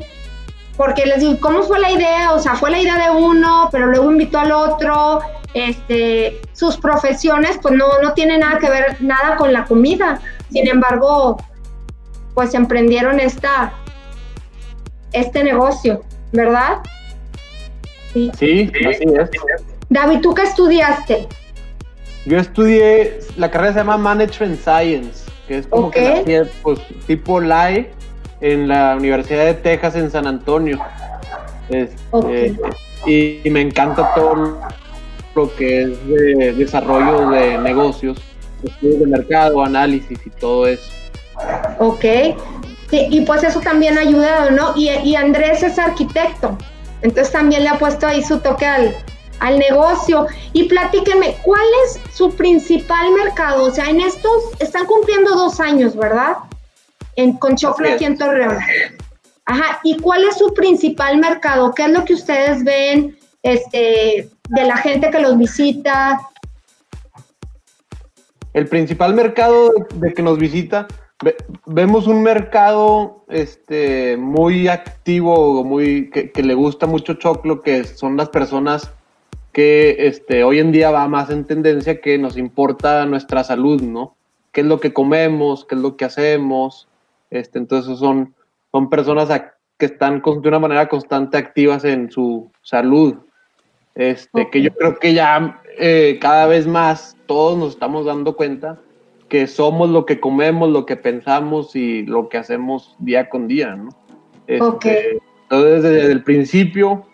porque 0.79 1.05
les 1.05 1.21
digo, 1.21 1.39
¿cómo 1.41 1.63
fue 1.63 1.79
la 1.79 1.91
idea? 1.91 2.33
O 2.33 2.39
sea, 2.39 2.55
fue 2.55 2.71
la 2.71 2.79
idea 2.79 2.97
de 2.97 3.11
uno, 3.11 3.69
pero 3.71 3.89
luego 3.89 4.11
invitó 4.11 4.39
al 4.39 4.53
otro, 4.53 5.21
este, 5.55 6.41
sus 6.53 6.77
profesiones, 6.77 7.59
pues 7.61 7.75
no, 7.75 7.87
no 8.03 8.13
tiene 8.15 8.39
nada 8.39 8.59
que 8.59 8.69
ver 8.71 8.97
nada 9.01 9.37
con 9.37 9.53
la 9.53 9.65
comida. 9.65 10.21
Sin 10.51 10.69
embargo, 10.69 11.37
pues 12.35 12.55
emprendieron 12.55 13.21
esta, 13.21 13.73
este 15.13 15.45
negocio, 15.45 16.03
¿verdad? 16.33 16.79
Sí, 18.13 18.31
sí 18.39 18.71
así 18.87 19.05
es. 19.05 19.31
David, 19.91 20.21
¿tú 20.21 20.35
qué 20.35 20.43
estudiaste? 20.43 21.29
Yo 22.27 22.39
estudié, 22.39 23.21
la 23.37 23.51
carrera 23.51 23.73
se 23.73 23.79
llama 23.79 23.97
Management 23.97 24.61
Science, 24.61 25.31
que 25.47 25.59
es 25.59 25.67
como 25.67 25.91
que 25.91 26.47
pues, 26.63 26.79
tipo 27.07 27.41
LAE 27.41 27.91
en 28.41 28.69
la 28.69 28.97
Universidad 28.97 29.47
de 29.47 29.55
Texas 29.55 29.97
en 29.97 30.11
San 30.11 30.27
Antonio. 30.27 30.79
Este, 31.71 32.57
y, 33.07 33.51
me 33.51 33.61
encanta 33.61 34.13
todo 34.15 34.61
lo 35.39 35.55
que 35.55 35.83
es 35.83 36.09
de 36.09 36.53
desarrollo 36.53 37.31
de 37.31 37.59
negocios, 37.59 38.19
estudios 38.65 39.01
de 39.01 39.07
mercado, 39.07 39.63
análisis 39.63 40.19
y 40.27 40.31
todo 40.31 40.67
eso. 40.67 40.91
Ok, 41.79 42.05
y 42.91 43.21
pues 43.21 43.45
eso 43.45 43.61
también 43.61 43.97
ha 43.99 44.01
ayudado, 44.01 44.51
¿no? 44.51 44.75
Y, 44.77 45.15
Andrés 45.15 45.63
es 45.63 45.79
arquitecto, 45.79 46.59
entonces 47.03 47.33
también 47.33 47.63
le 47.63 47.69
ha 47.69 47.79
puesto 47.79 48.07
ahí 48.09 48.21
su 48.25 48.41
toque 48.41 48.67
al, 48.67 48.97
al 49.39 49.59
negocio. 49.61 50.27
Y 50.53 50.65
platíqueme, 50.65 51.37
¿cuál 51.45 51.67
es 51.85 52.01
su 52.13 52.31
principal 52.33 53.13
mercado? 53.13 53.65
O 53.65 53.71
sea, 53.71 53.89
en 53.89 54.01
estos 54.01 54.43
están 54.59 54.87
cumpliendo 54.87 55.37
dos 55.37 55.61
años, 55.61 55.95
¿verdad? 55.95 56.39
En, 57.15 57.35
con 57.35 57.55
Choclo 57.55 57.89
aquí 57.93 58.05
en 58.05 58.19
Torreón. 58.19 58.59
Ajá, 59.45 59.79
¿y 59.85 59.97
cuál 59.99 60.25
es 60.25 60.37
su 60.37 60.53
principal 60.53 61.19
mercado? 61.19 61.73
¿Qué 61.75 61.85
es 61.85 61.91
lo 61.91 62.05
que 62.05 62.15
ustedes 62.15 62.65
ven 62.65 63.17
este, 63.43 64.29
de 64.49 64.65
la 64.65 64.77
gente 64.77 65.11
que 65.11 65.21
los 65.21 65.39
visita? 65.39 66.21
El 68.53 68.67
principal 68.67 69.15
mercado 69.15 69.73
de 69.95 70.13
que 70.15 70.23
nos 70.23 70.39
visita 70.39 70.87
vemos 71.67 72.07
un 72.07 72.23
mercado 72.23 73.25
este, 73.29 74.17
muy 74.17 74.69
activo, 74.69 75.65
muy, 75.65 76.11
que, 76.11 76.31
le 76.43 76.55
gusta 76.55 76.87
mucho 76.87 77.15
Choclo, 77.15 77.61
que 77.61 77.85
son 77.85 78.17
las 78.17 78.29
personas 78.29 78.93
que 79.53 79.97
este, 80.07 80.45
hoy 80.45 80.61
en 80.61 80.71
día 80.71 80.91
va 80.91 81.09
más 81.09 81.31
en 81.31 81.45
tendencia 81.45 82.01
que 82.01 82.19
nos 82.19 82.37
importa 82.37 83.05
nuestra 83.07 83.43
salud, 83.43 83.83
¿no? 83.83 84.15
¿Qué 84.53 84.61
es 84.61 84.67
lo 84.67 84.79
que 84.79 84.93
comemos? 84.93 85.65
¿Qué 85.65 85.75
es 85.75 85.81
lo 85.81 85.97
que 85.97 86.05
hacemos? 86.05 86.89
Este, 87.31 87.59
entonces 87.59 87.99
son, 87.99 88.35
son 88.71 88.89
personas 88.89 89.29
que 89.77 89.87
están 89.87 90.23
de 90.23 90.49
una 90.49 90.59
manera 90.59 90.89
constante 90.89 91.37
activas 91.37 91.85
en 91.85 92.11
su 92.11 92.51
salud. 92.63 93.17
Este, 93.99 94.49
Que 94.49 94.63
yo 94.63 94.73
creo 94.75 94.99
que 95.01 95.13
ya 95.13 95.61
eh, 95.77 96.19
cada 96.21 96.47
vez 96.47 96.69
más 96.69 97.17
todos 97.27 97.59
nos 97.59 97.71
estamos 97.71 98.07
dando 98.07 98.37
cuenta 98.37 98.81
que 99.29 99.49
somos 99.49 99.91
lo 99.91 100.07
que 100.07 100.21
comemos, 100.21 100.71
lo 100.71 100.87
que 100.87 100.97
pensamos 100.97 101.75
y 101.75 102.07
lo 102.07 102.29
que 102.29 102.39
hacemos 102.39 102.95
día 103.01 103.29
con 103.29 103.49
día, 103.49 103.75
¿no? 103.75 103.91
Este, 104.47 105.19
entonces, 105.43 105.83
desde 105.83 106.13
el 106.13 106.23
principio, 106.23 107.07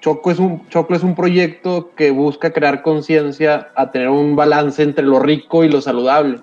Choco 0.00 0.32
es, 0.32 0.40
un, 0.40 0.68
Choco 0.68 0.94
es 0.94 1.04
un 1.04 1.14
proyecto 1.14 1.92
que 1.94 2.10
busca 2.10 2.52
crear 2.52 2.82
conciencia 2.82 3.70
a 3.76 3.92
tener 3.92 4.08
un 4.08 4.34
balance 4.34 4.82
entre 4.82 5.04
lo 5.04 5.20
rico 5.20 5.62
y 5.62 5.70
lo 5.70 5.80
saludable. 5.80 6.40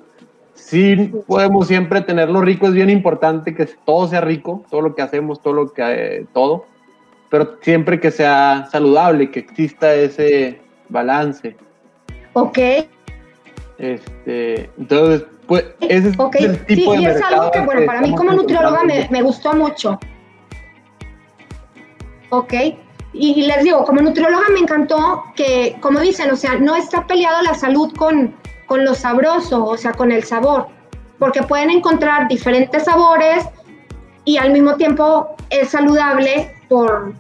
Sí 0.54 1.12
podemos 1.28 1.68
siempre 1.68 2.02
tener 2.02 2.30
lo 2.30 2.42
rico, 2.42 2.68
es 2.68 2.74
bien 2.74 2.90
importante 2.90 3.54
que 3.54 3.68
todo 3.86 4.08
sea 4.08 4.22
rico, 4.22 4.64
todo 4.72 4.82
lo 4.82 4.96
que 4.96 5.02
hacemos, 5.02 5.42
todo 5.42 5.54
lo 5.54 5.74
que, 5.74 5.84
eh, 5.84 6.26
todo, 6.34 6.66
pero 7.32 7.58
siempre 7.62 8.00
que 8.00 8.12
sea 8.12 8.68
saludable, 8.70 9.32
que 9.32 9.40
exista 9.40 9.96
ese 9.96 10.62
balance. 10.90 11.56
Ok, 12.34 12.60
este, 13.78 14.70
entonces, 14.78 15.26
pues, 15.48 15.66
ese 15.80 16.10
es 16.10 16.18
el 16.36 16.66
tipo 16.66 16.94
sí, 16.94 17.02
y 17.02 17.06
es 17.06 17.22
algo 17.22 17.50
que, 17.50 17.62
bueno, 17.62 17.86
para 17.86 18.02
mí 18.02 18.14
como 18.14 18.34
nutrióloga 18.34 18.84
me, 18.84 19.08
me, 19.10 19.22
gustó 19.22 19.54
mucho. 19.54 19.98
Ok, 22.30 22.54
y, 23.14 23.44
les 23.44 23.64
digo, 23.64 23.86
como 23.86 24.02
nutrióloga 24.02 24.50
me 24.54 24.60
encantó 24.60 25.24
que, 25.36 25.78
como 25.80 26.02
dicen, 26.02 26.30
o 26.32 26.36
sea, 26.36 26.60
no 26.60 26.76
está 26.76 27.08
peleado 27.08 27.42
la 27.44 27.54
salud 27.54 27.94
con, 27.96 28.36
con 28.68 28.84
lo 28.84 28.94
sabroso, 28.94 29.66
o 29.66 29.78
sea, 29.78 29.94
con 29.94 30.12
el 30.12 30.24
sabor, 30.26 30.68
porque 31.18 31.44
pueden 31.44 31.70
encontrar 31.70 32.28
diferentes 32.28 32.84
sabores 32.84 33.46
y 34.26 34.38
al 34.38 34.52
mismo 34.52 34.76
tiempo 34.76 35.34
es 35.50 35.70
saludable 35.70 36.61
por, 36.72 37.14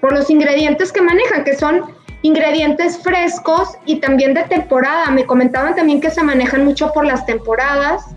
por 0.00 0.12
los 0.12 0.30
ingredientes 0.30 0.92
que 0.92 1.02
manejan, 1.02 1.42
que 1.42 1.56
son 1.56 1.82
ingredientes 2.22 2.96
frescos 3.02 3.76
y 3.86 3.96
también 3.96 4.34
de 4.34 4.44
temporada. 4.44 5.10
Me 5.10 5.26
comentaban 5.26 5.74
también 5.74 6.00
que 6.00 6.10
se 6.10 6.22
manejan 6.22 6.64
mucho 6.64 6.92
por 6.92 7.04
las 7.04 7.26
temporadas, 7.26 8.14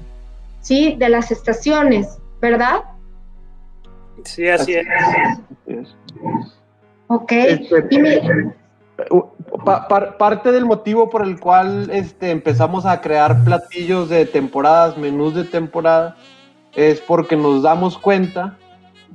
¿sí? 0.62 0.96
De 1.00 1.10
las 1.10 1.31
estaciones, 1.31 2.19
¿verdad? 2.39 2.84
Sí, 4.24 4.48
así 4.48 4.75
es. 4.75 4.86
Ok. 7.07 7.31
Este, 7.31 8.53
parte 10.19 10.51
del 10.51 10.65
motivo 10.65 11.10
por 11.10 11.24
el 11.24 11.39
cual 11.39 11.89
este, 11.91 12.29
empezamos 12.29 12.86
a 12.86 13.01
crear 13.01 13.43
platillos 13.43 14.10
de 14.10 14.27
temporadas, 14.27 14.96
menús 14.96 15.34
de 15.34 15.43
temporada, 15.43 16.15
es 16.75 17.01
porque 17.01 17.36
nos 17.36 17.63
damos 17.63 17.98
cuenta 17.98 18.60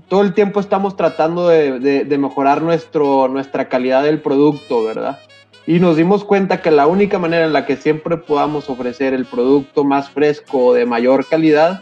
todo 0.09 0.23
el 0.23 0.35
tiempo 0.35 0.61
estamos 0.61 0.97
tratando 0.97 1.49
de, 1.49 2.05
mejorar 2.19 2.63
nuestro, 2.63 3.29
nuestra 3.29 3.69
calidad 3.69 4.03
del 4.03 4.21
producto, 4.21 4.85
¿verdad? 4.85 5.21
Y 5.67 5.79
nos 5.79 5.97
dimos 5.97 6.25
cuenta 6.25 6.61
que 6.61 6.71
la 6.71 6.87
única 6.87 7.19
manera 7.19 7.47
en 7.47 7.53
la 7.53 7.67
que 7.67 7.77
siempre 7.77 8.17
podamos 8.17 8.69
ofrecer 8.69 9.15
el 9.15 9.25
producto 9.25 9.85
más 9.85 10.11
fresco 10.11 10.67
o 10.67 10.75
de 10.75 10.87
mayor 10.87 11.27
calidad 11.27 11.81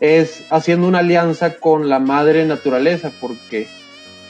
es 0.00 0.44
haciendo 0.50 0.86
una 0.86 0.98
alianza 0.98 1.54
con 1.58 1.88
la 1.88 1.98
madre 1.98 2.44
naturaleza, 2.44 3.10
porque 3.20 3.66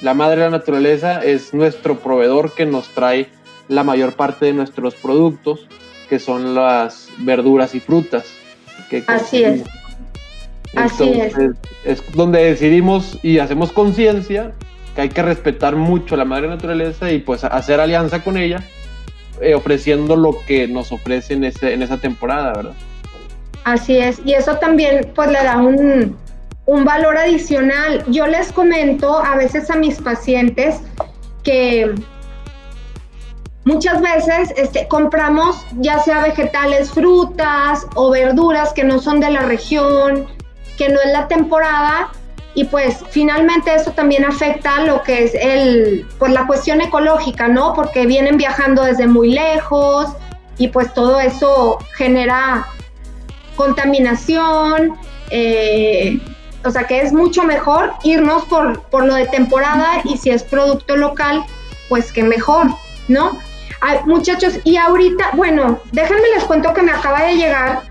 la 0.01 0.15
madre 0.15 0.49
naturaleza 0.49 1.23
es 1.25 1.53
nuestro 1.53 1.99
proveedor 1.99 2.55
que 2.55 2.67
nos 2.67 2.89
trae 2.91 3.29
la 3.69 3.85
mayor 3.85 4.15
parte 4.15 4.47
de 4.47 4.53
nuestros 4.53 4.95
productos, 4.95 5.67
que 6.09 6.19
son 6.19 6.55
las 6.55 7.09
verduras 7.19 7.75
y 7.75 7.81
frutas. 7.81 8.27
Que 8.89 9.03
Así 9.07 9.43
es. 9.43 9.65
Así 10.77 11.21
es. 11.21 11.35
Es 11.85 12.13
donde 12.13 12.45
decidimos 12.45 13.19
y 13.23 13.39
hacemos 13.39 13.73
conciencia 13.73 14.53
que 14.95 15.03
hay 15.03 15.09
que 15.09 15.23
respetar 15.23 15.77
mucho 15.77 16.15
a 16.15 16.19
la 16.19 16.25
madre 16.25 16.49
naturaleza 16.49 17.11
y 17.11 17.19
pues 17.19 17.45
hacer 17.45 17.81
alianza 17.81 18.23
con 18.23 18.37
ella, 18.37 18.63
eh, 19.41 19.55
ofreciendo 19.55 20.17
lo 20.17 20.39
que 20.47 20.69
nos 20.69 20.93
ofrece 20.93 21.35
en, 21.35 21.45
ese, 21.45 21.75
en 21.75 21.83
esa 21.83 21.99
temporada, 21.99 22.53
¿verdad? 22.53 22.75
Así 23.65 23.97
es, 23.97 24.21
y 24.25 24.35
eso 24.35 24.57
también 24.59 25.11
pues 25.15 25.31
le 25.31 25.43
da 25.43 25.57
un, 25.57 26.17
un 26.67 26.85
valor 26.85 27.17
adicional. 27.17 28.05
Yo 28.09 28.27
les 28.27 28.53
comento 28.53 29.19
a 29.19 29.37
veces 29.37 29.71
a 29.71 29.77
mis 29.77 30.01
pacientes 30.01 30.77
que 31.43 31.95
muchas 33.65 34.01
veces 34.01 34.53
este, 34.57 34.87
compramos 34.89 35.65
ya 35.79 35.99
sea 36.01 36.21
vegetales, 36.23 36.91
frutas 36.91 37.87
o 37.95 38.11
verduras 38.11 38.73
que 38.73 38.85
no 38.85 38.99
son 38.99 39.21
de 39.21 39.31
la 39.31 39.41
región, 39.41 40.27
que 40.77 40.89
no 40.89 41.01
es 41.01 41.13
la 41.13 41.29
temporada 41.29 42.11
y 42.55 42.65
pues 42.65 42.99
finalmente 43.11 43.75
eso 43.75 43.91
también 43.91 44.25
afecta 44.25 44.81
lo 44.85 45.03
que 45.03 45.25
es 45.25 45.35
el, 45.35 46.07
pues 46.19 46.33
la 46.33 46.47
cuestión 46.47 46.81
ecológica, 46.81 47.49
¿no? 47.49 47.75
Porque 47.75 48.07
vienen 48.07 48.37
viajando 48.37 48.83
desde 48.83 49.09
muy 49.09 49.31
lejos 49.31 50.11
y 50.57 50.69
pues 50.69 50.95
todo 50.95 51.21
eso 51.21 51.79
genera 51.97 52.67
contaminación, 53.57 54.97
eh, 55.31 56.21
o 56.65 56.71
sea 56.71 56.85
que 56.85 57.01
es 57.01 57.13
mucho 57.13 57.43
mejor 57.43 57.93
irnos 58.05 58.45
por, 58.45 58.83
por 58.83 59.05
lo 59.05 59.15
de 59.15 59.27
temporada 59.27 60.01
y 60.05 60.17
si 60.17 60.31
es 60.31 60.45
producto 60.45 60.97
local, 60.97 61.45
pues 61.89 62.13
que 62.13 62.23
mejor, 62.23 62.69
¿no? 63.09 63.39
muchachos, 64.07 64.55
y 64.65 64.77
ahorita, 64.77 65.33
bueno, 65.35 65.79
déjenme 65.93 66.23
les 66.35 66.45
cuento 66.45 66.73
que 66.73 66.83
me 66.83 66.93
acaba 66.93 67.23
de 67.25 67.37
llegar 67.37 67.83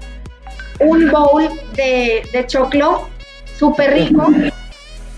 un 0.80 1.10
bowl 1.12 1.50
de, 1.75 2.24
de 2.32 2.48
choclo 2.48 3.08
súper 3.58 3.94
rico. 3.94 4.27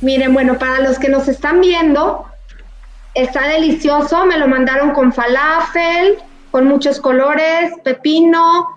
Miren, 0.02 0.34
bueno, 0.34 0.58
para 0.60 0.82
los 0.82 1.00
que 1.00 1.10
nos 1.10 1.28
están 1.28 1.62
viendo, 1.62 2.26
está 3.14 3.48
delicioso. 3.48 4.26
Me 4.26 4.38
lo 4.38 4.48
mandaron 4.48 4.92
con 4.92 5.12
falafel, 5.14 6.18
con 6.52 6.68
muchos 6.68 7.00
colores, 7.00 7.72
pepino, 7.84 8.68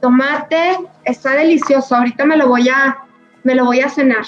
tomate. 0.00 0.78
Está 1.04 1.32
delicioso. 1.32 1.96
Ahorita 1.96 2.24
me 2.24 2.36
lo 2.36 2.48
voy 2.48 2.68
a, 2.68 2.98
me 3.42 3.54
lo 3.54 3.64
voy 3.64 3.80
a 3.80 3.88
cenar. 3.88 4.24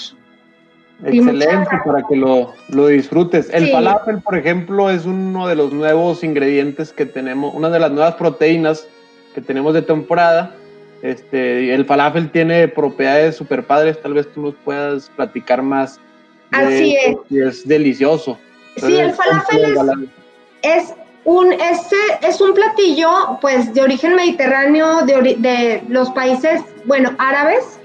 Excelente, 1.05 1.79
para 1.85 2.03
que 2.03 2.15
lo, 2.17 2.53
lo 2.67 2.87
disfrutes. 2.87 3.49
El 3.53 3.71
falafel, 3.71 4.21
por 4.21 4.37
ejemplo, 4.37 4.89
es 4.89 5.05
uno 5.05 5.47
de 5.47 5.55
los 5.55 5.71
nuevos 5.71 6.25
ingredientes 6.25 6.91
que 6.91 7.05
tenemos, 7.05 7.55
una 7.55 7.69
de 7.69 7.79
las 7.79 7.91
nuevas 7.91 8.15
proteínas 8.15 8.85
que 9.33 9.39
tenemos 9.39 9.73
de 9.73 9.81
temporada 9.81 10.55
este, 11.01 11.73
el 11.73 11.85
falafel 11.85 12.29
tiene 12.31 12.67
propiedades 12.67 13.35
super 13.35 13.63
padres, 13.65 14.01
tal 14.01 14.13
vez 14.13 14.31
tú 14.33 14.41
nos 14.41 14.55
puedas 14.55 15.09
platicar 15.15 15.61
más. 15.61 15.99
Así 16.51 16.95
es. 16.95 17.17
es 17.29 17.67
delicioso. 17.67 18.37
sí, 18.75 18.97
el 18.97 19.13
falafel 19.13 20.09
es, 20.61 20.93
un, 21.25 21.53
este 21.53 21.95
es 22.21 22.41
un 22.41 22.53
platillo 22.53 23.37
pues 23.39 23.73
de 23.73 23.81
origen 23.81 24.15
mediterráneo, 24.15 25.05
de, 25.05 25.35
de 25.37 25.83
los 25.87 26.09
países, 26.11 26.61
bueno, 26.85 27.13
árabes, 27.17 27.79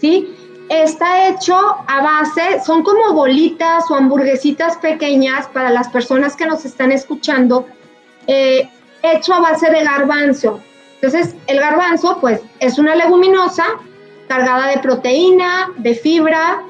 ¿sí? 0.00 0.34
Está 0.68 1.28
hecho 1.28 1.54
a 1.54 2.02
base, 2.02 2.60
son 2.64 2.82
como 2.82 3.12
bolitas 3.12 3.88
o 3.90 3.94
hamburguesitas 3.94 4.76
pequeñas 4.78 5.46
para 5.48 5.70
las 5.70 5.88
personas 5.88 6.34
que 6.34 6.46
nos 6.46 6.64
están 6.64 6.90
escuchando, 6.90 7.66
eh, 8.26 8.68
hecho 9.02 9.34
a 9.34 9.40
base 9.40 9.70
de 9.70 9.84
garbanzo. 9.84 10.60
Entonces, 10.96 11.34
el 11.46 11.60
garbanzo, 11.60 12.18
pues, 12.20 12.40
es 12.60 12.78
una 12.78 12.94
leguminosa 12.94 13.64
cargada 14.28 14.68
de 14.68 14.78
proteína, 14.78 15.68
de 15.76 15.94
fibra, 15.94 16.62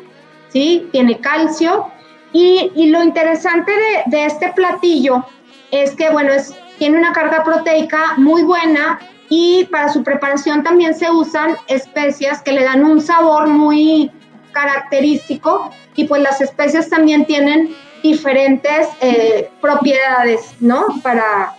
¿sí? 0.49 0.89
Tiene 0.93 1.19
calcio. 1.21 1.87
Y, 2.33 2.91
lo 2.91 3.03
interesante 3.03 3.73
de, 4.07 4.27
este 4.27 4.53
platillo 4.53 5.25
es 5.71 5.95
que, 5.95 6.11
bueno, 6.11 6.33
tiene 6.79 6.99
una 6.99 7.13
carga 7.13 7.43
proteica 7.43 8.15
muy 8.19 8.43
buena 8.43 8.99
y 9.29 9.65
para 9.71 9.89
su 9.89 10.03
preparación 10.03 10.63
también 10.63 10.95
se 10.95 11.11
usan 11.11 11.57
especias 11.67 12.43
que 12.43 12.53
le 12.53 12.65
dan 12.65 12.85
un 12.85 13.01
sabor 13.01 13.49
muy 13.49 14.11
característico 14.53 15.71
y 15.95 16.05
pues 16.05 16.23
las 16.23 16.41
especias 16.41 16.89
también 16.91 17.25
tienen 17.25 17.75
diferentes 18.03 18.89
eh, 19.01 19.51
propiedades, 19.61 20.55
¿no? 20.61 20.85
Para, 21.03 21.55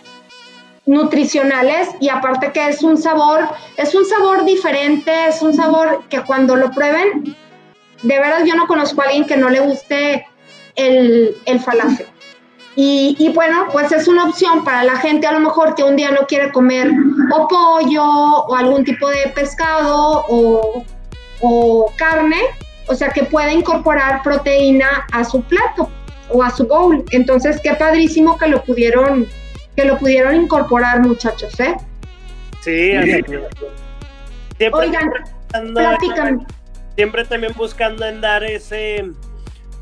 nutricionales 0.88 1.90
y 2.00 2.08
aparte 2.08 2.50
que 2.50 2.66
es 2.66 2.82
un 2.82 2.96
sabor, 2.96 3.46
es 3.76 3.94
un 3.94 4.06
sabor 4.06 4.46
diferente, 4.46 5.28
es 5.28 5.42
un 5.42 5.52
sabor 5.52 6.02
que 6.08 6.22
cuando 6.22 6.56
lo 6.56 6.70
prueben, 6.70 7.36
de 8.02 8.18
verdad 8.18 8.44
yo 8.46 8.54
no 8.56 8.66
conozco 8.66 9.02
a 9.02 9.04
alguien 9.04 9.26
que 9.26 9.36
no 9.36 9.50
le 9.50 9.60
guste 9.60 10.26
el, 10.76 11.36
el 11.44 11.60
falafel. 11.60 12.06
Y, 12.74 13.16
y, 13.18 13.30
bueno, 13.30 13.66
pues 13.72 13.90
es 13.92 14.06
una 14.06 14.24
opción 14.24 14.64
para 14.64 14.84
la 14.84 14.96
gente 14.96 15.26
a 15.26 15.32
lo 15.32 15.40
mejor 15.40 15.74
que 15.74 15.82
un 15.82 15.96
día 15.96 16.10
no 16.12 16.26
quiere 16.26 16.52
comer 16.52 16.90
o 17.32 17.48
pollo 17.48 18.04
o 18.04 18.54
algún 18.54 18.84
tipo 18.84 19.08
de 19.10 19.26
pescado 19.34 20.24
o, 20.28 20.84
o 21.40 21.92
carne, 21.96 22.40
o 22.86 22.94
sea 22.94 23.10
que 23.10 23.24
puede 23.24 23.52
incorporar 23.52 24.22
proteína 24.22 25.06
a 25.12 25.24
su 25.24 25.42
plato 25.42 25.90
o 26.30 26.42
a 26.42 26.50
su 26.50 26.66
bowl. 26.66 27.04
Entonces, 27.10 27.60
qué 27.62 27.74
padrísimo 27.74 28.38
que 28.38 28.46
lo 28.46 28.62
pudieron 28.62 29.26
que 29.78 29.84
lo 29.84 29.96
pudieron 29.96 30.34
incorporar, 30.34 31.06
muchachos, 31.06 31.60
¿eh? 31.60 31.76
Sí, 32.62 32.96
así 32.96 33.22
siempre 34.56 34.80
Oigan, 34.80 36.46
Siempre 36.96 37.24
también 37.24 37.52
buscando 37.56 38.04
en 38.04 38.20
dar 38.20 38.42
ese, 38.42 39.08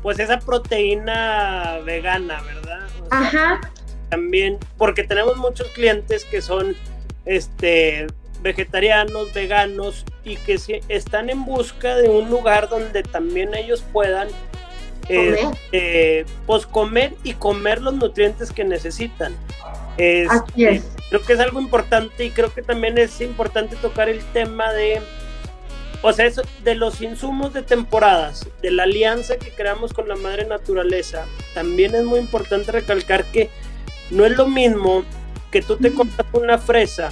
pues 0.03 0.19
esa 0.19 0.37
proteína 0.37 1.79
vegana, 1.83 2.43
¿verdad? 2.43 2.81
Ajá. 3.09 3.59
También, 4.09 4.59
porque 4.77 5.03
tenemos 5.03 5.35
muchos 5.37 5.67
clientes 5.69 6.25
que 6.25 6.43
son, 6.43 6.75
este, 7.25 8.05
vegetarianos, 8.43 9.33
veganos 9.33 10.05
y 10.23 10.35
que 10.35 10.59
están 10.89 11.31
en 11.31 11.43
busca 11.43 11.95
de 11.95 12.07
un 12.07 12.29
lugar 12.29 12.69
donde 12.69 13.01
también 13.01 13.55
ellos 13.55 13.83
puedan 13.91 14.27
este, 15.09 16.27
pues 16.45 16.67
comer 16.67 17.15
y 17.23 17.33
comer 17.33 17.81
los 17.81 17.95
nutrientes 17.95 18.51
que 18.51 18.63
necesitan. 18.63 19.33
Este, 19.97 20.81
creo 21.09 21.21
que 21.21 21.33
es 21.33 21.39
algo 21.39 21.59
importante 21.59 22.25
y 22.25 22.31
creo 22.31 22.53
que 22.53 22.61
también 22.61 22.97
es 22.97 23.19
importante 23.21 23.75
tocar 23.77 24.09
el 24.09 24.23
tema 24.33 24.71
de, 24.73 25.01
o 26.01 26.13
sea, 26.13 26.25
eso, 26.25 26.43
de 26.63 26.75
los 26.75 27.01
insumos 27.01 27.53
de 27.53 27.63
temporadas, 27.63 28.47
de 28.61 28.71
la 28.71 28.83
alianza 28.83 29.37
que 29.37 29.51
creamos 29.51 29.93
con 29.93 30.07
la 30.07 30.15
madre 30.15 30.45
naturaleza. 30.45 31.25
También 31.53 31.95
es 31.95 32.03
muy 32.03 32.19
importante 32.19 32.71
recalcar 32.71 33.25
que 33.25 33.49
no 34.11 34.25
es 34.25 34.37
lo 34.37 34.47
mismo 34.47 35.03
que 35.51 35.61
tú 35.61 35.77
te 35.77 35.93
compras 35.93 36.27
una 36.33 36.57
fresa 36.57 37.09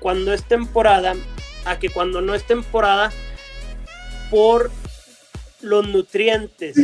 cuando 0.00 0.32
es 0.32 0.42
temporada 0.42 1.14
a 1.64 1.78
que 1.78 1.90
cuando 1.90 2.20
no 2.20 2.34
es 2.34 2.44
temporada 2.44 3.12
por 4.30 4.70
los 5.60 5.86
nutrientes. 5.88 6.76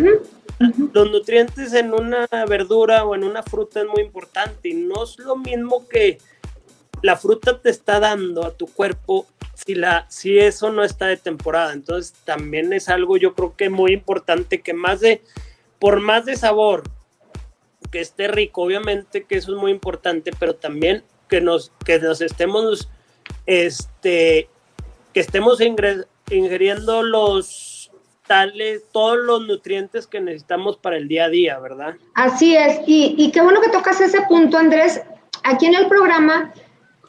Los 0.59 1.11
nutrientes 1.11 1.73
en 1.73 1.93
una 1.93 2.27
verdura 2.49 3.05
o 3.05 3.15
en 3.15 3.25
una 3.25 3.43
fruta 3.43 3.81
es 3.81 3.87
muy 3.87 4.03
importante 4.03 4.69
y 4.69 4.75
no 4.75 5.05
es 5.05 5.19
lo 5.19 5.37
mismo 5.37 5.87
que 5.89 6.19
la 7.03 7.17
fruta 7.17 7.61
te 7.61 7.71
está 7.71 8.01
dando 8.01 8.45
a 8.45 8.53
tu 8.53 8.67
cuerpo 8.67 9.27
si, 9.55 9.75
la, 9.75 10.07
si 10.09 10.39
eso 10.39 10.71
no 10.73 10.83
está 10.83 11.07
de 11.07 11.17
temporada. 11.17 11.73
Entonces 11.73 12.15
también 12.25 12.73
es 12.73 12.89
algo 12.89 13.17
yo 13.17 13.35
creo 13.35 13.57
que 13.57 13.71
muy 13.71 13.93
importante 13.93 14.61
que 14.61 14.75
más 14.75 15.01
de, 15.01 15.23
por 15.79 16.01
más 16.01 16.25
de 16.25 16.37
sabor, 16.37 16.83
que 17.91 18.01
esté 18.01 18.29
rico, 18.29 18.63
obviamente 18.63 19.25
que 19.25 19.37
eso 19.37 19.55
es 19.55 19.59
muy 19.59 19.71
importante, 19.71 20.33
pero 20.39 20.55
también 20.55 21.05
que 21.29 21.41
nos, 21.41 21.73
que 21.85 21.99
nos 21.99 22.21
estemos, 22.21 22.89
este, 23.47 24.49
que 25.15 25.21
estemos 25.21 25.61
ingiriendo 26.31 27.03
los 27.03 27.68
todos 28.93 29.19
los 29.19 29.47
nutrientes 29.47 30.07
que 30.07 30.21
necesitamos 30.21 30.77
para 30.77 30.97
el 30.97 31.09
día 31.09 31.25
a 31.25 31.29
día, 31.29 31.59
¿verdad? 31.59 31.95
Así 32.15 32.57
es, 32.57 32.81
y, 32.87 33.31
qué 33.33 33.41
bueno 33.41 33.61
que 33.61 33.71
tocas 33.71 34.01
ese 34.01 34.23
punto, 34.23 34.59
Andrés. 34.59 35.03
Aquí 35.45 35.67
en 35.67 35.75
el 35.75 35.89
programa, 35.89 36.53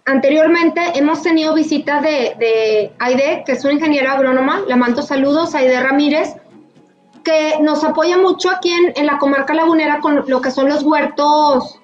anteriormente 0.06 0.82
hemos 0.96 1.22
tenido 1.22 1.54
visitas 1.54 2.02
de, 2.02 2.36
de 2.40 2.92
Aide, 3.00 3.44
que 3.46 3.54
es 3.54 3.64
una 3.64 3.74
ingeniera 3.74 4.14
agrónoma, 4.14 4.62
le 4.68 4.76
mando 4.76 5.02
saludos, 5.02 5.56
Aide 5.56 5.80
Ramírez, 5.80 6.36
que 7.24 7.58
nos 7.62 7.84
apoya 7.84 8.18
mucho 8.18 8.50
aquí 8.50 8.72
en, 8.72 9.06
la 9.06 9.18
comarca 9.18 9.54
lagunera 9.54 10.00
con 10.00 10.24
lo 10.28 10.42
que 10.42 10.52
son 10.52 10.70
los 10.70 10.84
huertos 10.84 11.80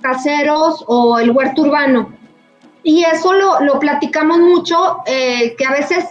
caseros 0.00 0.84
o 0.86 1.18
el 1.18 1.30
huerto 1.30 1.62
urbano. 1.62 2.12
Y 2.82 3.04
eso 3.04 3.32
lo, 3.32 3.78
platicamos 3.78 4.38
mucho, 4.38 4.98
eh, 5.06 5.54
que 5.56 5.64
a 5.64 5.70
veces 5.70 6.04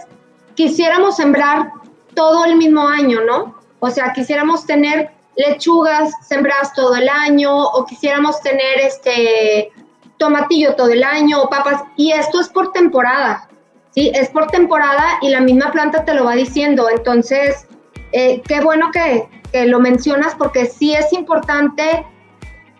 quisiéramos 0.54 1.16
sembrar 1.16 1.70
todo 2.14 2.44
el 2.44 2.56
mismo 2.56 2.88
año, 2.88 3.20
¿no? 3.22 3.54
O 3.80 3.90
sea, 3.90 4.12
quisiéramos 4.12 4.66
tener 4.66 5.10
lechugas 5.36 6.12
sembradas 6.22 6.72
todo 6.74 6.94
el 6.94 7.08
año 7.08 7.54
o 7.54 7.84
quisiéramos 7.84 8.40
tener 8.40 8.80
este 8.80 9.72
tomatillo 10.16 10.74
todo 10.74 10.88
el 10.88 11.02
año 11.02 11.42
o 11.42 11.50
papas 11.50 11.82
y 11.96 12.12
esto 12.12 12.40
es 12.40 12.48
por 12.48 12.72
temporada, 12.72 13.48
¿sí? 13.90 14.12
Es 14.14 14.30
por 14.30 14.46
temporada 14.46 15.18
y 15.20 15.28
la 15.28 15.40
misma 15.40 15.72
planta 15.72 16.04
te 16.04 16.14
lo 16.14 16.24
va 16.24 16.34
diciendo. 16.34 16.88
Entonces, 16.88 17.66
eh, 18.12 18.42
qué 18.46 18.60
bueno 18.60 18.90
que, 18.92 19.28
lo 19.66 19.78
mencionas 19.78 20.34
porque 20.34 20.66
sí 20.66 20.94
es 20.94 21.12
importante, 21.12 22.04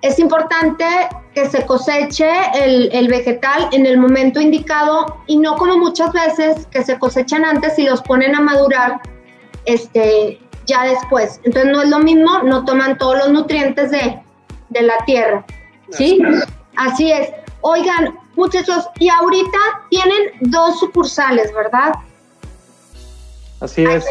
es 0.02 0.18
importante 0.18 0.84
que 1.32 1.48
se 1.48 1.64
coseche 1.66 2.28
el, 2.54 3.06
vegetal 3.06 3.68
en 3.70 3.86
el 3.86 3.96
momento 3.96 4.40
indicado 4.40 5.18
y 5.28 5.36
no 5.36 5.54
como 5.54 5.76
muchas 5.76 6.12
veces 6.12 6.66
que 6.72 6.82
se 6.82 6.98
cosechan 6.98 7.44
antes 7.44 7.78
y 7.78 7.84
los 7.84 8.02
ponen 8.02 8.34
a 8.34 8.40
madurar 8.40 9.00
este, 9.64 10.40
ya 10.66 10.84
después. 10.84 11.40
Entonces 11.44 11.72
no 11.72 11.82
es 11.82 11.90
lo 11.90 11.98
mismo, 11.98 12.42
no 12.42 12.64
toman 12.64 12.98
todos 12.98 13.18
los 13.18 13.30
nutrientes 13.30 13.90
de, 13.90 14.20
la 14.70 15.04
tierra. 15.06 15.44
¿Sí? 15.90 16.20
Así 16.76 17.12
es. 17.12 17.30
Oigan, 17.60 18.18
muchachos, 18.34 18.88
y 18.98 19.08
ahorita 19.08 19.58
tienen 19.88 20.18
dos 20.40 20.80
sucursales, 20.80 21.54
¿verdad? 21.54 21.94
Así 23.60 23.84
es. 23.84 24.04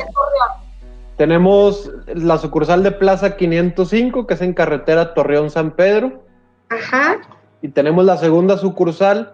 Tenemos 1.17 1.91
la 2.07 2.37
sucursal 2.37 2.81
de 2.81 2.91
Plaza 2.91 3.35
505, 3.35 4.25
que 4.25 4.33
es 4.33 4.41
en 4.41 4.53
carretera 4.53 5.13
Torreón-San 5.13 5.71
Pedro. 5.71 6.23
Ajá. 6.69 7.17
Y 7.61 7.67
tenemos 7.69 8.05
la 8.05 8.17
segunda 8.17 8.57
sucursal 8.57 9.33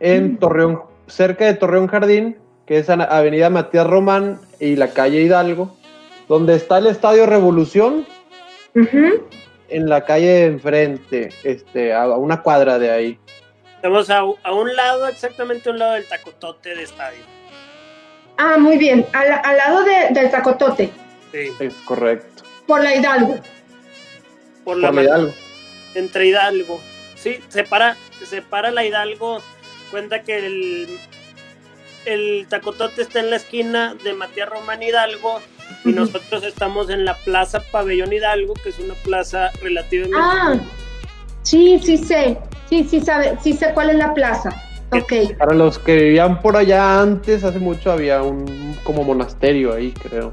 en 0.00 0.34
Mm. 0.34 0.38
Torreón, 0.38 0.82
cerca 1.06 1.44
de 1.44 1.54
Torreón 1.54 1.86
Jardín, 1.88 2.38
que 2.68 2.78
es 2.78 2.88
en 2.90 3.00
Avenida 3.00 3.48
Matías 3.50 3.86
Román 3.86 4.38
y 4.60 4.76
la 4.76 4.88
calle 4.92 5.22
Hidalgo, 5.22 5.74
donde 6.28 6.54
está 6.54 6.78
el 6.78 6.86
Estadio 6.86 7.24
Revolución, 7.26 8.06
en 8.74 9.88
la 9.88 10.04
calle 10.04 10.26
de 10.28 10.44
enfrente, 10.46 11.30
este, 11.42 11.92
a 11.94 12.06
una 12.08 12.42
cuadra 12.42 12.78
de 12.78 12.90
ahí. 12.90 13.18
Estamos 13.76 14.10
a, 14.10 14.18
a 14.18 14.52
un 14.52 14.74
lado, 14.76 15.08
exactamente 15.08 15.68
a 15.68 15.72
un 15.72 15.78
lado 15.78 15.92
del 15.94 16.06
tacotote 16.06 16.74
de 16.74 16.82
estadio. 16.82 17.20
Ah, 18.36 18.56
muy 18.58 18.76
bien. 18.76 19.04
Al, 19.12 19.32
al 19.42 19.56
lado 19.56 19.82
de- 19.84 20.08
del 20.20 20.30
Tacotote, 20.30 20.90
Sí, 21.32 21.50
Es 21.60 21.74
correcto. 21.84 22.44
por 22.66 22.82
la 22.82 22.94
Hidalgo. 22.94 23.36
por 24.64 24.76
la, 24.76 24.88
Por 24.88 24.94
la 24.96 25.02
Hidalgo. 25.02 25.32
entre 25.94 26.26
Hidalgo. 26.26 26.80
Sí, 27.16 27.40
separa, 27.48 27.96
separa 28.24 28.70
la 28.70 28.84
Hidalgo. 28.84 29.40
Cuenta 29.90 30.22
que 30.22 30.38
el, 30.38 30.98
el 32.04 32.46
tacotote 32.48 33.02
está 33.02 33.20
en 33.20 33.30
la 33.30 33.36
esquina 33.36 33.94
de 34.02 34.12
Matías 34.14 34.48
Román 34.48 34.82
Hidalgo 34.82 35.40
y 35.84 35.90
nosotros 35.92 36.42
estamos 36.44 36.88
en 36.90 37.04
la 37.04 37.14
Plaza 37.18 37.60
Pabellón 37.70 38.12
Hidalgo, 38.12 38.54
que 38.54 38.70
es 38.70 38.78
una 38.78 38.94
plaza 38.94 39.50
relativamente 39.62 40.18
Ah, 40.20 40.54
sí, 41.42 41.78
sí 41.84 41.96
sé. 41.98 42.38
Sí, 42.68 42.86
sí 42.88 43.00
sabe, 43.00 43.36
sí 43.42 43.52
sé 43.52 43.72
cuál 43.74 43.90
es 43.90 43.96
la 43.96 44.12
plaza. 44.14 44.50
Ok. 44.90 45.36
Para 45.38 45.54
los 45.54 45.78
que 45.78 45.94
vivían 45.96 46.40
por 46.40 46.56
allá 46.56 47.00
antes, 47.00 47.44
hace 47.44 47.58
mucho 47.58 47.92
había 47.92 48.22
un 48.22 48.76
como 48.84 49.04
monasterio 49.04 49.74
ahí, 49.74 49.92
creo. 49.92 50.32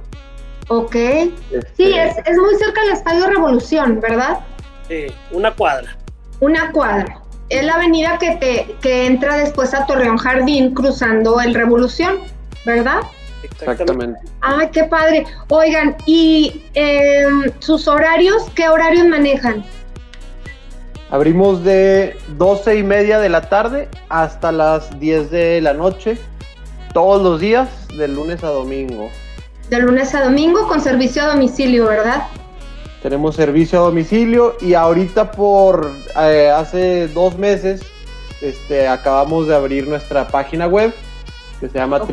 Ok. 0.70 0.96
Este, 0.96 1.68
Sí, 1.76 1.94
es, 1.94 2.18
es 2.26 2.38
muy 2.38 2.56
cerca 2.56 2.82
del 2.82 2.92
Estadio 2.92 3.28
Revolución, 3.28 4.00
¿verdad? 4.00 4.40
sí, 4.88 5.08
una 5.32 5.52
cuadra. 5.54 5.98
Una 6.40 6.72
cuadra. 6.72 7.22
Es 7.50 7.64
la 7.64 7.76
avenida 7.76 8.18
que 8.18 8.36
te 8.38 8.76
que 8.82 9.06
entra 9.06 9.38
después 9.38 9.74
a 9.74 9.86
Torreón 9.86 10.18
Jardín 10.18 10.74
cruzando 10.74 11.40
el 11.40 11.54
Revolución, 11.54 12.18
¿verdad? 12.66 13.02
Exactamente. 13.44 14.20
Ay, 14.42 14.70
qué 14.72 14.86
padre. 14.86 15.26
Oigan, 15.50 15.96
¿y 16.06 16.64
em, 16.74 17.52
sus 17.60 17.88
horarios? 17.88 18.44
¿Qué 18.56 18.68
horarios 18.68 19.08
manejan? 19.08 19.64
Abrimos 21.12 21.64
de 21.64 22.18
12 22.38 22.78
y 22.78 22.84
media 22.84 23.20
de 23.20 23.30
la 23.30 23.48
tarde 23.48 23.88
hasta 24.10 24.52
las 24.52 25.00
10 25.00 25.30
de 25.30 25.62
la 25.62 25.74
noche, 25.74 26.18
todos 26.94 27.22
los 27.22 27.40
días, 27.40 27.70
de 27.98 28.08
lunes 28.08 28.44
a 28.44 28.48
domingo. 28.48 29.10
De 29.70 29.80
lunes 29.80 30.16
a 30.16 30.24
domingo 30.24 30.68
con 30.68 30.82
servicio 30.82 31.24
a 31.24 31.28
domicilio, 31.28 31.86
¿verdad? 31.86 32.24
Tenemos 33.06 33.36
servicio 33.36 33.78
a 33.78 33.84
domicilio 33.84 34.58
y 34.60 34.74
ahorita 34.74 35.32
por 35.32 35.92
eh, 36.20 36.50
hace 36.50 37.08
dos 37.10 37.38
meses 37.38 37.84
este, 38.42 38.88
acabamos 38.88 39.48
de 39.48 39.54
abrir 39.54 39.88
nuestra 39.88 40.28
página 40.28 40.68
web 40.68 40.92
que 41.60 41.70
se 41.70 41.78
llama 41.78 41.98
Ok. 41.98 42.10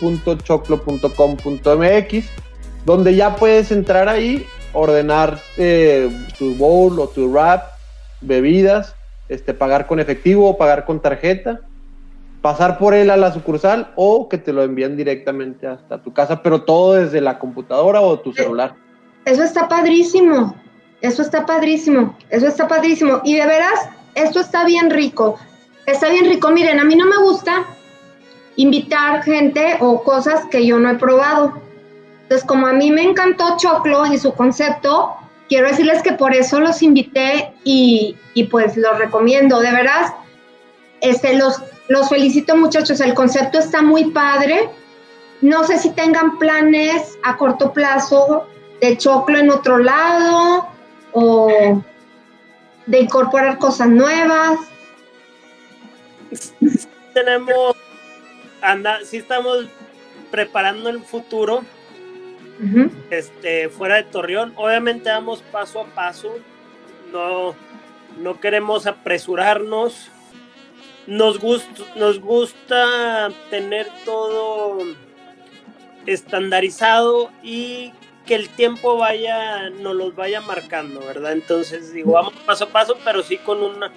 www.choclo.com.mx 0.00 2.30
donde 2.84 3.14
ya 3.14 3.36
puedes 3.36 3.70
entrar 3.70 4.08
ahí, 4.08 4.44
ordenar 4.72 5.38
eh, 5.56 6.10
tu 6.36 6.56
bowl 6.56 6.98
o 6.98 7.06
tu 7.06 7.30
wrap, 7.30 7.74
bebidas, 8.20 8.96
este, 9.28 9.54
pagar 9.54 9.86
con 9.86 10.00
efectivo 10.00 10.50
o 10.50 10.58
pagar 10.58 10.84
con 10.84 10.98
tarjeta, 10.98 11.60
pasar 12.42 12.76
por 12.76 12.92
él 12.92 13.10
a 13.10 13.16
la 13.16 13.32
sucursal 13.32 13.92
o 13.94 14.28
que 14.28 14.38
te 14.38 14.52
lo 14.52 14.64
envíen 14.64 14.96
directamente 14.96 15.68
hasta 15.68 16.02
tu 16.02 16.12
casa, 16.12 16.42
pero 16.42 16.62
todo 16.62 16.94
desde 16.94 17.20
la 17.20 17.38
computadora 17.38 18.00
o 18.00 18.18
tu 18.18 18.32
celular. 18.32 18.87
Eso 19.28 19.42
está 19.42 19.68
padrísimo. 19.68 20.54
Eso 21.02 21.20
está 21.20 21.44
padrísimo. 21.44 22.16
Eso 22.30 22.46
está 22.46 22.66
padrísimo. 22.66 23.20
Y 23.24 23.36
de 23.36 23.46
veras, 23.46 23.78
esto 24.14 24.40
está 24.40 24.64
bien 24.64 24.88
rico. 24.88 25.38
Está 25.84 26.08
bien 26.08 26.24
rico. 26.24 26.50
Miren, 26.50 26.80
a 26.80 26.84
mí 26.84 26.96
no 26.96 27.04
me 27.04 27.18
gusta 27.18 27.66
invitar 28.56 29.22
gente 29.22 29.76
o 29.80 30.02
cosas 30.02 30.46
que 30.50 30.64
yo 30.64 30.78
no 30.78 30.88
he 30.88 30.94
probado. 30.94 31.60
Entonces, 32.22 32.46
como 32.46 32.66
a 32.68 32.72
mí 32.72 32.90
me 32.90 33.02
encantó 33.02 33.58
Choclo 33.58 34.06
y 34.06 34.16
su 34.16 34.32
concepto, 34.32 35.14
quiero 35.46 35.68
decirles 35.68 36.02
que 36.02 36.12
por 36.12 36.34
eso 36.34 36.58
los 36.58 36.80
invité 36.80 37.52
y, 37.64 38.16
pues 38.50 38.78
los 38.78 38.96
recomiendo. 38.96 39.60
De 39.60 39.72
veras, 39.72 40.14
este, 41.02 41.34
los 41.34 42.08
felicito 42.08 42.56
muchachos. 42.56 42.98
El 43.02 43.12
concepto 43.12 43.58
está 43.58 43.82
muy 43.82 44.10
padre. 44.10 44.70
No 45.42 45.64
sé 45.64 45.76
si 45.78 45.90
tengan 45.90 46.38
planes 46.38 47.18
a 47.22 47.36
corto 47.36 47.74
plazo 47.74 48.46
de 48.80 48.96
choclo 48.96 49.38
en 49.38 49.50
otro 49.50 49.78
lado 49.78 50.68
o 51.12 51.82
de 52.86 53.00
incorporar 53.00 53.58
cosas 53.58 53.88
nuevas. 53.88 54.58
Tenemos, 57.14 57.76
anda, 58.62 58.98
sí 59.04 59.18
estamos 59.18 59.66
preparando 60.30 60.88
el 60.90 61.02
futuro 61.02 61.62
este, 63.10 63.68
fuera 63.68 63.96
de 63.96 64.04
Torreón. 64.04 64.52
Obviamente 64.56 65.10
vamos 65.10 65.42
paso 65.52 65.80
a 65.80 65.86
paso. 65.86 66.36
No, 67.12 67.54
no 68.18 68.40
queremos 68.40 68.86
apresurarnos. 68.86 70.10
Nos 71.06 71.38
gusta, 71.38 71.82
nos 71.96 72.20
gusta 72.20 73.30
tener 73.48 73.88
todo 74.04 74.78
estandarizado 76.04 77.30
y 77.42 77.92
que 78.28 78.34
el 78.34 78.50
tiempo 78.50 78.98
vaya, 78.98 79.70
nos 79.70 79.96
los 79.96 80.14
vaya 80.14 80.42
marcando, 80.42 81.00
¿verdad? 81.00 81.32
Entonces 81.32 81.94
digo, 81.94 82.12
vamos 82.12 82.34
paso 82.44 82.64
a 82.64 82.68
paso, 82.68 82.98
pero 83.02 83.22
sí 83.22 83.38
con 83.38 83.62
una, 83.62 83.90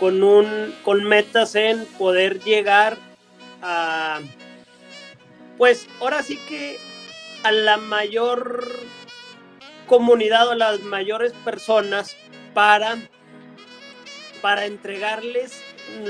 con 0.00 0.22
un, 0.22 0.74
con 0.82 1.04
metas 1.04 1.54
en 1.54 1.84
poder 1.98 2.40
llegar 2.40 2.96
a, 3.60 4.20
pues 5.58 5.86
ahora 6.00 6.22
sí 6.22 6.38
que 6.48 6.78
a 7.42 7.52
la 7.52 7.76
mayor 7.76 8.66
comunidad 9.86 10.48
o 10.48 10.52
a 10.52 10.56
las 10.56 10.80
mayores 10.80 11.34
personas 11.44 12.16
para, 12.54 12.96
para 14.40 14.64
entregarles 14.64 15.62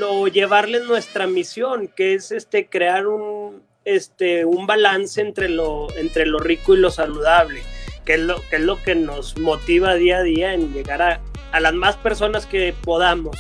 o 0.09 0.29
llevarles 0.29 0.85
nuestra 0.85 1.27
misión, 1.27 1.89
que 1.89 2.15
es 2.15 2.31
este 2.31 2.69
crear 2.69 3.09
un, 3.09 3.67
este, 3.87 4.45
un 4.45 4.67
balance 4.67 5.21
entre 5.21 5.49
lo, 5.49 5.87
entre 5.97 6.27
lo 6.27 6.39
rico 6.41 6.75
y 6.75 6.79
lo 6.79 6.91
saludable, 6.91 7.63
que 8.05 8.15
es 8.15 8.21
lo 8.21 8.43
que, 8.51 8.57
es 8.57 8.63
lo 8.63 8.83
que 8.83 8.97
nos 8.97 9.39
motiva 9.39 9.95
día 9.95 10.19
a 10.19 10.23
día 10.23 10.53
en 10.53 10.75
llegar 10.75 11.01
a, 11.01 11.21
las 11.61 11.73
más 11.73 11.97
personas 11.97 12.45
que 12.45 12.75
podamos, 12.83 13.37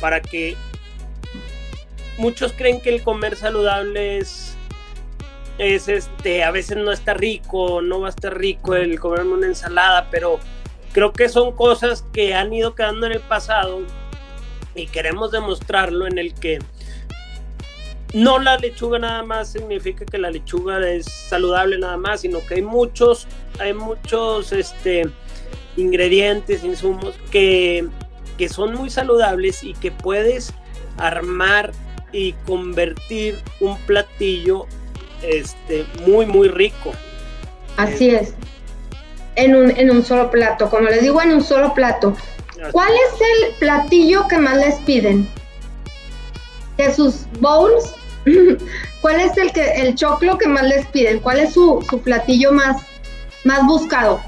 para 0.00 0.20
que 0.20 0.54
muchos 2.18 2.52
creen 2.52 2.80
que 2.82 2.90
el 2.90 3.02
comer 3.02 3.36
saludable 3.36 4.18
es 4.18 4.54
es 5.56 5.88
este, 5.88 6.44
a 6.44 6.52
veces 6.52 6.76
no 6.76 6.92
está 6.92 7.14
rico, 7.14 7.80
no 7.80 8.00
va 8.00 8.08
a 8.08 8.10
estar 8.10 8.36
rico 8.36 8.76
el 8.76 9.00
comerme 9.00 9.32
una 9.32 9.46
ensalada, 9.46 10.08
pero 10.10 10.38
creo 10.92 11.12
que 11.12 11.28
son 11.28 11.52
cosas 11.52 12.04
que 12.12 12.34
han 12.34 12.52
ido 12.52 12.74
quedando 12.74 13.06
en 13.06 13.12
el 13.12 13.20
pasado 13.20 13.80
y 14.76 14.86
queremos 14.86 15.32
demostrarlo 15.32 16.06
en 16.06 16.18
el 16.18 16.34
que 16.34 16.60
no 18.14 18.38
la 18.38 18.56
lechuga 18.56 18.98
nada 18.98 19.22
más 19.22 19.52
significa 19.52 20.04
que 20.04 20.18
la 20.18 20.30
lechuga 20.30 20.78
es 20.88 21.06
saludable 21.06 21.78
nada 21.78 21.96
más, 21.96 22.22
sino 22.22 22.40
que 22.46 22.54
hay 22.54 22.62
muchos, 22.62 23.26
hay 23.58 23.74
muchos 23.74 24.52
este, 24.52 25.08
ingredientes, 25.76 26.64
insumos 26.64 27.14
que, 27.30 27.86
que 28.38 28.48
son 28.48 28.74
muy 28.74 28.90
saludables 28.90 29.62
y 29.62 29.74
que 29.74 29.90
puedes 29.90 30.54
armar 30.96 31.72
y 32.12 32.32
convertir 32.46 33.38
un 33.60 33.76
platillo 33.80 34.66
este, 35.22 35.84
muy, 36.06 36.26
muy 36.26 36.48
rico. 36.48 36.92
Así 37.76 38.10
es. 38.10 38.34
En 39.36 39.54
un, 39.54 39.70
en 39.70 39.90
un 39.90 40.04
solo 40.04 40.30
plato, 40.30 40.68
como 40.68 40.88
les 40.88 41.02
digo, 41.02 41.20
en 41.22 41.32
un 41.32 41.44
solo 41.44 41.74
plato. 41.74 42.16
¿Cuál 42.72 42.90
es 42.90 43.20
el 43.20 43.54
platillo 43.54 44.26
que 44.26 44.38
más 44.38 44.56
les 44.56 44.76
piden? 44.80 45.28
De 46.76 46.92
sus 46.92 47.26
bowls, 47.38 47.94
¿cuál 49.00 49.20
es 49.20 49.36
el 49.36 49.52
que 49.52 49.82
el 49.82 49.94
choclo 49.94 50.38
que 50.38 50.48
más 50.48 50.66
les 50.66 50.86
piden? 50.86 51.20
¿Cuál 51.20 51.38
es 51.38 51.54
su, 51.54 51.84
platillo 52.02 52.52
más, 52.52 52.82
más 53.44 53.66
buscado? 53.66 54.20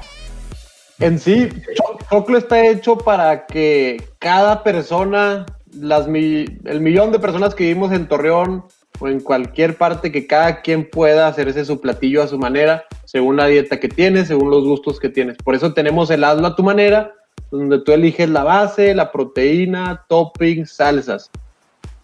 En 0.99 1.19
sí, 1.19 1.49
Cho- 1.75 1.97
Choclo 2.09 2.37
está 2.37 2.65
hecho 2.65 2.97
para 2.97 3.45
que 3.47 4.09
cada 4.19 4.63
persona, 4.63 5.45
las 5.73 6.07
el 6.07 6.79
millón 6.81 7.11
de 7.11 7.19
personas 7.19 7.55
que 7.55 7.63
vivimos 7.63 7.91
en 7.91 8.07
Torreón 8.07 8.65
o 8.99 9.07
en 9.07 9.19
cualquier 9.19 9.77
parte, 9.77 10.11
que 10.11 10.27
cada 10.27 10.61
quien 10.61 10.87
pueda 10.87 11.27
hacerse 11.27 11.65
su 11.65 11.81
platillo 11.81 12.21
a 12.21 12.27
su 12.27 12.37
manera, 12.37 12.83
según 13.05 13.37
la 13.37 13.47
dieta 13.47 13.79
que 13.79 13.89
tienes, 13.89 14.27
según 14.27 14.51
los 14.51 14.63
gustos 14.63 14.99
que 14.99 15.09
tienes. 15.09 15.37
Por 15.37 15.55
eso 15.55 15.73
tenemos 15.73 16.11
el 16.11 16.23
hazlo 16.23 16.45
a 16.45 16.55
tu 16.55 16.61
manera, 16.61 17.13
donde 17.49 17.79
tú 17.79 17.91
eliges 17.93 18.29
la 18.29 18.43
base, 18.43 18.93
la 18.93 19.11
proteína, 19.11 20.05
toppings, 20.07 20.71
salsas. 20.71 21.31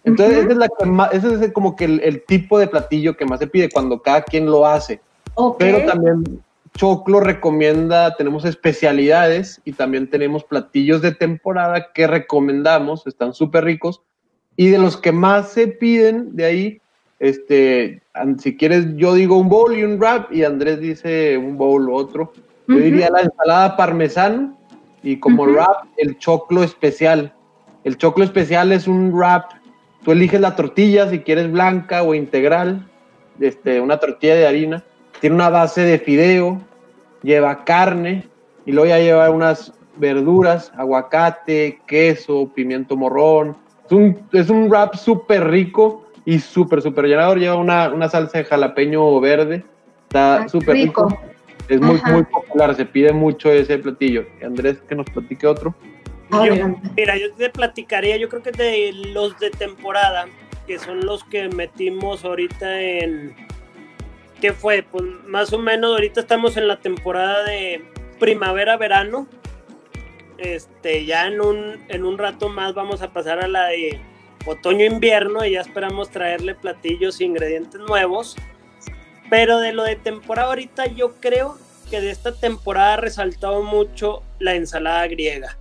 Entonces, 0.08 0.38
esa 0.38 0.52
es 0.52 0.56
la 0.58 0.68
que 0.68 0.86
más- 0.86 1.12
ese 1.14 1.44
es 1.44 1.52
como 1.52 1.76
que 1.76 1.84
el, 1.84 2.00
el 2.02 2.24
tipo 2.24 2.58
de 2.58 2.66
platillo 2.66 3.16
que 3.16 3.24
más 3.24 3.38
se 3.40 3.46
pide 3.46 3.68
cuando 3.70 4.00
cada 4.02 4.22
quien 4.22 4.46
lo 4.46 4.66
hace. 4.66 5.00
Pero 5.58 5.78
también 5.86 6.42
Choclo 6.76 7.20
recomienda, 7.20 8.14
tenemos 8.16 8.44
especialidades 8.44 9.60
y 9.64 9.72
también 9.72 10.08
tenemos 10.10 10.44
platillos 10.44 11.02
de 11.02 11.12
temporada 11.12 11.88
que 11.92 12.06
recomendamos, 12.06 13.06
están 13.06 13.34
súper 13.34 13.64
ricos. 13.64 14.02
Y 14.56 14.68
de 14.68 14.78
los 14.78 14.96
que 14.96 15.12
más 15.12 15.50
se 15.50 15.68
piden 15.68 16.34
de 16.34 16.44
ahí, 16.44 16.80
este, 17.20 18.02
si 18.38 18.56
quieres, 18.56 18.86
yo 18.96 19.14
digo 19.14 19.36
un 19.38 19.48
bowl 19.48 19.76
y 19.76 19.84
un 19.84 19.98
wrap 19.98 20.32
y 20.32 20.44
Andrés 20.44 20.80
dice 20.80 21.36
un 21.36 21.56
bowl 21.56 21.88
u 21.88 21.94
otro. 21.94 22.32
Yo 22.66 22.76
diría 22.76 23.08
la 23.10 23.22
ensalada 23.22 23.76
parmesano 23.76 24.58
y 25.02 25.18
como 25.18 25.44
wrap 25.46 25.84
el 25.96 26.18
choclo 26.18 26.62
especial. 26.62 27.32
El 27.84 27.96
choclo 27.96 28.24
especial 28.24 28.72
es 28.72 28.86
un 28.86 29.10
wrap, 29.12 29.52
tú 30.08 30.12
eliges 30.12 30.40
la 30.40 30.56
tortilla 30.56 31.10
si 31.10 31.18
quieres 31.18 31.52
blanca 31.52 32.02
o 32.02 32.14
integral, 32.14 32.88
este, 33.40 33.78
una 33.78 33.98
tortilla 33.98 34.36
de 34.36 34.46
harina, 34.46 34.82
tiene 35.20 35.36
una 35.36 35.50
base 35.50 35.82
de 35.82 35.98
fideo, 35.98 36.62
lleva 37.22 37.62
carne 37.64 38.26
y 38.64 38.72
luego 38.72 38.88
ya 38.88 39.00
lleva 39.00 39.28
unas 39.28 39.70
verduras, 39.98 40.72
aguacate, 40.78 41.80
queso, 41.86 42.50
pimiento 42.54 42.96
morrón. 42.96 43.54
Es 43.84 43.92
un, 43.92 44.18
es 44.32 44.48
un 44.48 44.70
wrap 44.70 44.94
súper 44.94 45.46
rico 45.46 46.06
y 46.24 46.38
súper, 46.38 46.80
súper 46.80 47.04
llenador. 47.04 47.38
Lleva 47.38 47.56
una, 47.56 47.90
una, 47.90 48.08
salsa 48.08 48.38
de 48.38 48.44
jalapeño 48.44 49.20
verde. 49.20 49.62
Está 50.04 50.36
ah, 50.36 50.48
súper 50.48 50.74
rico. 50.76 51.20
Es 51.68 51.82
muy, 51.82 52.00
muy 52.10 52.24
popular. 52.24 52.74
Se 52.74 52.86
pide 52.86 53.12
mucho 53.12 53.52
ese 53.52 53.76
platillo. 53.76 54.24
Andrés, 54.42 54.78
que 54.88 54.94
nos 54.94 55.04
platique 55.10 55.46
otro. 55.46 55.74
Mira, 56.96 57.16
yo 57.16 57.32
te 57.34 57.50
platicaría, 57.50 58.16
yo 58.16 58.28
creo 58.28 58.42
que 58.42 58.52
de 58.52 58.92
los 58.92 59.38
de 59.38 59.50
temporada, 59.50 60.26
que 60.66 60.78
son 60.78 61.04
los 61.04 61.24
que 61.24 61.48
metimos 61.48 62.24
ahorita 62.24 62.80
en, 62.80 63.34
¿qué 64.40 64.52
fue? 64.52 64.82
Pues 64.82 65.04
más 65.26 65.52
o 65.52 65.58
menos 65.58 65.92
ahorita 65.92 66.20
estamos 66.20 66.56
en 66.56 66.68
la 66.68 66.80
temporada 66.80 67.44
de 67.44 67.82
primavera-verano. 68.18 69.26
Este, 70.38 71.04
ya 71.04 71.26
en 71.26 71.40
un, 71.40 71.84
en 71.88 72.04
un 72.04 72.16
rato 72.16 72.48
más 72.48 72.72
vamos 72.74 73.02
a 73.02 73.12
pasar 73.12 73.40
a 73.40 73.48
la 73.48 73.66
de 73.66 74.00
otoño-invierno 74.46 75.44
y 75.44 75.52
ya 75.52 75.60
esperamos 75.60 76.10
traerle 76.10 76.54
platillos 76.54 77.20
e 77.20 77.24
ingredientes 77.24 77.80
nuevos. 77.80 78.36
Pero 79.30 79.58
de 79.58 79.72
lo 79.72 79.82
de 79.82 79.96
temporada 79.96 80.48
ahorita 80.48 80.86
yo 80.86 81.16
creo 81.16 81.58
que 81.90 82.00
de 82.00 82.10
esta 82.10 82.34
temporada 82.34 82.94
ha 82.94 82.96
resaltado 82.98 83.62
mucho 83.62 84.22
la 84.38 84.54
ensalada 84.54 85.06
griega. 85.06 85.58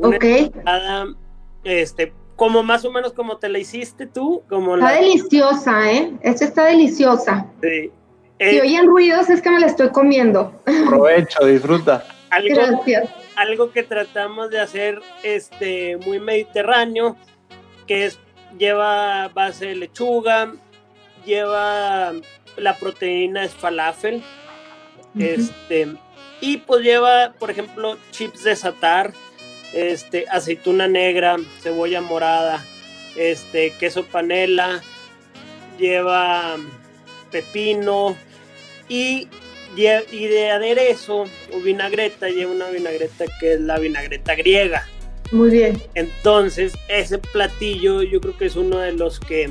Una 0.00 0.16
ensalada, 0.16 1.06
este, 1.64 2.12
como 2.36 2.62
más 2.62 2.84
o 2.84 2.90
menos 2.90 3.12
como 3.12 3.36
te 3.36 3.48
la 3.48 3.58
hiciste 3.58 4.06
tú, 4.06 4.42
como 4.48 4.76
está 4.76 4.92
deliciosa, 4.92 5.92
¿eh? 5.92 6.12
Esta 6.22 6.44
está 6.44 6.64
deliciosa. 6.66 7.46
Sí. 7.62 7.90
Si 8.40 8.56
eh, 8.56 8.62
oyen 8.62 8.86
ruidos 8.86 9.28
es 9.28 9.42
que 9.42 9.50
me 9.50 9.60
la 9.60 9.66
estoy 9.66 9.90
comiendo. 9.90 10.52
Provecho, 10.88 11.44
disfruta. 11.44 12.04
Algo, 12.30 12.54
Gracias. 12.54 13.10
algo 13.36 13.70
que 13.70 13.82
tratamos 13.82 14.50
de 14.50 14.60
hacer 14.60 15.00
este, 15.22 15.98
muy 15.98 16.18
mediterráneo, 16.18 17.16
que 17.86 18.06
es 18.06 18.18
lleva 18.58 19.28
base 19.28 19.66
de 19.66 19.74
lechuga, 19.76 20.52
lleva 21.24 22.12
la 22.56 22.76
proteína 22.76 23.44
es 23.44 23.52
falafel, 23.52 24.22
este, 25.18 25.94
y 26.40 26.58
pues 26.58 26.82
lleva, 26.82 27.34
por 27.38 27.50
ejemplo, 27.50 27.96
chips 28.10 28.44
de 28.44 28.56
satar, 28.56 29.12
este, 29.72 30.26
aceituna 30.30 30.88
negra, 30.88 31.36
cebolla 31.60 32.00
morada, 32.00 32.64
este, 33.16 33.72
queso 33.78 34.04
panela, 34.04 34.82
lleva 35.78 36.56
pepino, 37.30 38.16
y, 38.90 39.28
y 39.76 40.26
de 40.26 40.50
aderezo 40.50 41.24
o 41.54 41.60
vinagreta 41.60 42.28
lleva 42.28 42.52
una 42.52 42.68
vinagreta 42.68 43.24
que 43.38 43.54
es 43.54 43.60
la 43.60 43.78
vinagreta 43.78 44.34
griega. 44.34 44.86
Muy 45.30 45.50
bien. 45.50 45.80
Entonces, 45.94 46.72
ese 46.88 47.18
platillo 47.18 48.02
yo 48.02 48.20
creo 48.20 48.36
que 48.36 48.46
es 48.46 48.56
uno 48.56 48.78
de 48.78 48.92
los 48.92 49.20
que 49.20 49.48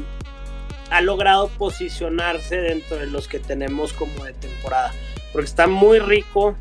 ha 0.91 1.01
logrado 1.01 1.47
posicionarse 1.57 2.57
dentro 2.57 2.97
de 2.97 3.07
los 3.07 3.29
que 3.29 3.39
tenemos 3.39 3.93
como 3.93 4.25
de 4.25 4.33
temporada. 4.33 4.93
Porque 5.31 5.47
está 5.47 5.67
muy 5.67 5.99
rico. 5.99 6.57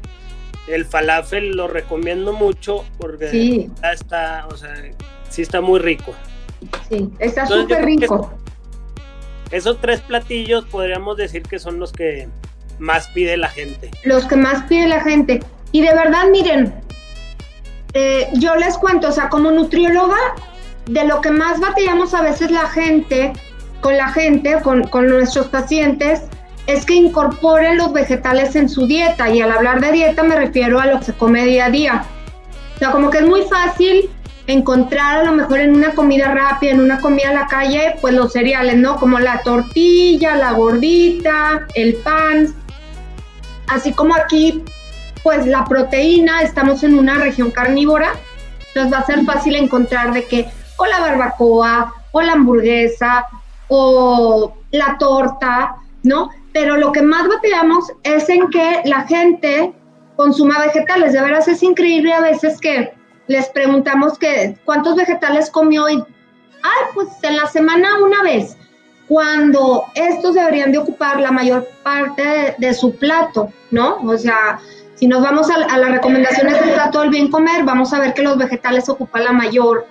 El 0.68 0.84
falafel 0.84 1.56
lo 1.56 1.66
recomiendo 1.68 2.32
mucho 2.32 2.84
porque 2.98 3.30
sí. 3.30 3.70
está, 3.92 4.46
o 4.50 4.56
sea, 4.56 4.74
sí 5.30 5.42
está 5.42 5.60
muy 5.60 5.78
rico. 5.80 6.14
Sí, 6.88 7.08
está 7.18 7.46
súper 7.46 7.84
rico. 7.84 8.32
esos 9.50 9.80
tres 9.80 10.00
platillos 10.00 10.64
podríamos 10.66 11.16
decir 11.16 11.42
que 11.42 11.58
son 11.58 11.78
los 11.78 11.92
que 11.92 12.28
más 12.78 13.08
pide 13.08 13.36
la 13.36 13.48
gente. 13.48 13.90
Los 14.04 14.24
que 14.26 14.36
más 14.36 14.64
pide 14.64 14.88
la 14.88 15.00
gente. 15.00 15.40
Y 15.72 15.80
de 15.80 15.94
verdad, 15.94 16.24
miren, 16.30 16.74
eh, 17.94 18.28
yo 18.34 18.54
les 18.56 18.76
cuento, 18.78 19.08
o 19.08 19.12
sea, 19.12 19.28
como 19.28 19.50
nutrióloga, 19.50 20.18
de 20.86 21.04
lo 21.04 21.20
que 21.20 21.30
más 21.30 21.60
batallamos 21.60 22.14
a 22.14 22.22
veces 22.22 22.50
la 22.50 22.68
gente, 22.68 23.32
con 23.80 23.96
la 23.96 24.08
gente, 24.08 24.60
con, 24.62 24.84
con 24.84 25.08
nuestros 25.08 25.48
pacientes, 25.48 26.22
es 26.68 26.84
que 26.84 26.94
incorporen 26.94 27.78
los 27.78 27.92
vegetales 27.94 28.54
en 28.54 28.68
su 28.68 28.86
dieta. 28.86 29.30
Y 29.30 29.40
al 29.40 29.50
hablar 29.50 29.80
de 29.80 29.90
dieta 29.90 30.22
me 30.22 30.36
refiero 30.36 30.78
a 30.78 30.86
lo 30.86 30.98
que 30.98 31.06
se 31.06 31.14
come 31.14 31.44
día 31.46 31.64
a 31.64 31.70
día. 31.70 32.04
O 32.76 32.78
sea, 32.78 32.90
como 32.92 33.10
que 33.10 33.18
es 33.18 33.26
muy 33.26 33.42
fácil 33.42 34.10
encontrar 34.46 35.20
a 35.20 35.24
lo 35.24 35.32
mejor 35.32 35.60
en 35.60 35.74
una 35.74 35.94
comida 35.94 36.32
rápida, 36.32 36.72
en 36.72 36.80
una 36.80 37.00
comida 37.00 37.30
a 37.30 37.32
la 37.32 37.46
calle, 37.46 37.96
pues 38.02 38.14
los 38.14 38.32
cereales, 38.32 38.76
¿no? 38.76 38.96
Como 38.96 39.18
la 39.18 39.40
tortilla, 39.42 40.36
la 40.36 40.52
gordita, 40.52 41.66
el 41.74 41.94
pan, 41.96 42.54
así 43.68 43.92
como 43.92 44.14
aquí, 44.14 44.62
pues 45.22 45.46
la 45.46 45.64
proteína, 45.64 46.42
estamos 46.42 46.82
en 46.84 46.98
una 46.98 47.14
región 47.14 47.50
carnívora, 47.50 48.12
nos 48.74 48.92
va 48.92 48.98
a 48.98 49.06
ser 49.06 49.24
fácil 49.24 49.56
encontrar 49.56 50.12
de 50.12 50.24
que 50.26 50.48
o 50.76 50.86
la 50.86 51.00
barbacoa, 51.00 51.94
o 52.12 52.22
la 52.22 52.32
hamburguesa, 52.32 53.26
o 53.68 54.54
la 54.70 54.96
torta, 54.98 55.76
¿no? 56.02 56.30
Pero 56.60 56.76
lo 56.76 56.90
que 56.90 57.02
más 57.02 57.28
batallamos 57.28 57.92
es 58.02 58.28
en 58.28 58.50
que 58.50 58.82
la 58.84 59.02
gente 59.02 59.72
consuma 60.16 60.58
vegetales. 60.58 61.12
De 61.12 61.22
veras 61.22 61.46
es 61.46 61.62
increíble 61.62 62.12
a 62.12 62.20
veces 62.20 62.60
que 62.60 62.92
les 63.28 63.48
preguntamos 63.50 64.18
que 64.18 64.58
cuántos 64.64 64.96
vegetales 64.96 65.50
comió 65.50 65.84
hoy. 65.84 66.02
Ay, 66.64 66.84
pues 66.94 67.10
en 67.22 67.36
la 67.36 67.46
semana 67.46 68.02
una 68.02 68.24
vez 68.24 68.56
cuando 69.06 69.84
estos 69.94 70.34
deberían 70.34 70.72
de 70.72 70.78
ocupar 70.78 71.20
la 71.20 71.30
mayor 71.30 71.64
parte 71.84 72.56
de, 72.58 72.74
su 72.74 72.96
plato, 72.96 73.52
¿no? 73.70 73.98
O 74.02 74.18
sea, 74.18 74.58
si 74.96 75.06
nos 75.06 75.22
vamos 75.22 75.48
a, 75.50 75.54
a, 75.54 75.78
las 75.78 75.92
recomendaciones 75.92 76.60
del 76.60 76.72
plato 76.72 77.02
del 77.02 77.10
bien 77.10 77.30
comer, 77.30 77.62
vamos 77.62 77.92
a 77.92 78.00
ver 78.00 78.14
que 78.14 78.22
los 78.22 78.36
vegetales 78.36 78.88
ocupan 78.88 79.22
la 79.22 79.32
mayor 79.32 79.86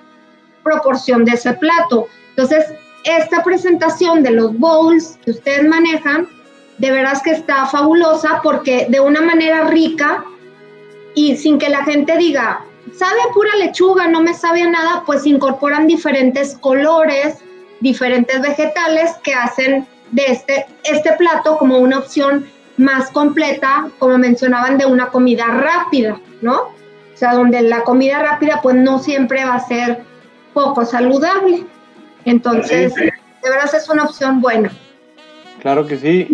proporción 0.64 1.24
de 1.24 1.32
ese 1.32 1.54
plato. 1.54 2.08
Entonces, 2.32 2.66
esta 3.06 3.42
presentación 3.42 4.22
de 4.22 4.32
los 4.32 4.54
bowls 4.60 5.18
que 5.24 5.32
ustedes 5.32 5.66
manejan, 5.66 6.28
de 6.78 6.92
veras 6.92 7.22
que 7.22 7.32
está 7.32 7.66
fabulosa 7.66 8.42
porque 8.44 8.88
de 8.90 9.00
una 9.00 9.22
manera 9.22 9.66
rica 9.66 10.24
y 11.16 11.36
sin 11.36 11.58
que 11.58 11.70
la 11.70 11.84
gente 11.84 12.18
diga, 12.18 12.64
sabe 12.96 13.20
a 13.28 13.34
pura 13.34 13.56
lechuga, 13.56 14.08
no 14.08 14.22
me 14.22 14.34
sabe 14.34 14.62
a 14.62 14.70
nada, 14.70 15.04
pues 15.06 15.26
incorporan 15.26 15.88
diferentes 15.88 16.56
colores, 16.60 17.40
diferentes 17.80 18.42
vegetales 18.42 19.12
que 19.24 19.34
hacen 19.34 19.88
de 20.12 20.26
este, 20.28 20.66
este 20.84 21.14
plato 21.14 21.58
como 21.58 21.80
una 21.80 22.00
opción 22.00 22.48
más 22.78 23.10
completa, 23.10 23.90
como 23.98 24.18
mencionaban, 24.18 24.78
de 24.78 24.86
una 24.86 25.10
comida 25.10 25.46
rápida, 25.48 26.20
¿no? 26.42 26.58
O 26.58 27.20
sea, 27.20 27.34
donde 27.34 27.62
la 27.64 27.82
comida 27.82 28.20
rápida 28.20 28.60
pues 28.62 28.76
no 28.76 29.00
siempre 29.00 29.44
va 29.44 29.56
a 29.56 29.68
ser 29.68 30.04
poco 30.54 30.86
saludable. 30.86 31.66
Entonces, 32.26 32.94
de 32.94 33.50
verdad 33.50 33.74
es 33.74 33.90
una 33.90 34.04
opción 34.04 34.40
buena. 34.40 34.72
Claro 35.62 35.88
que 35.88 35.98
sí. 35.98 36.28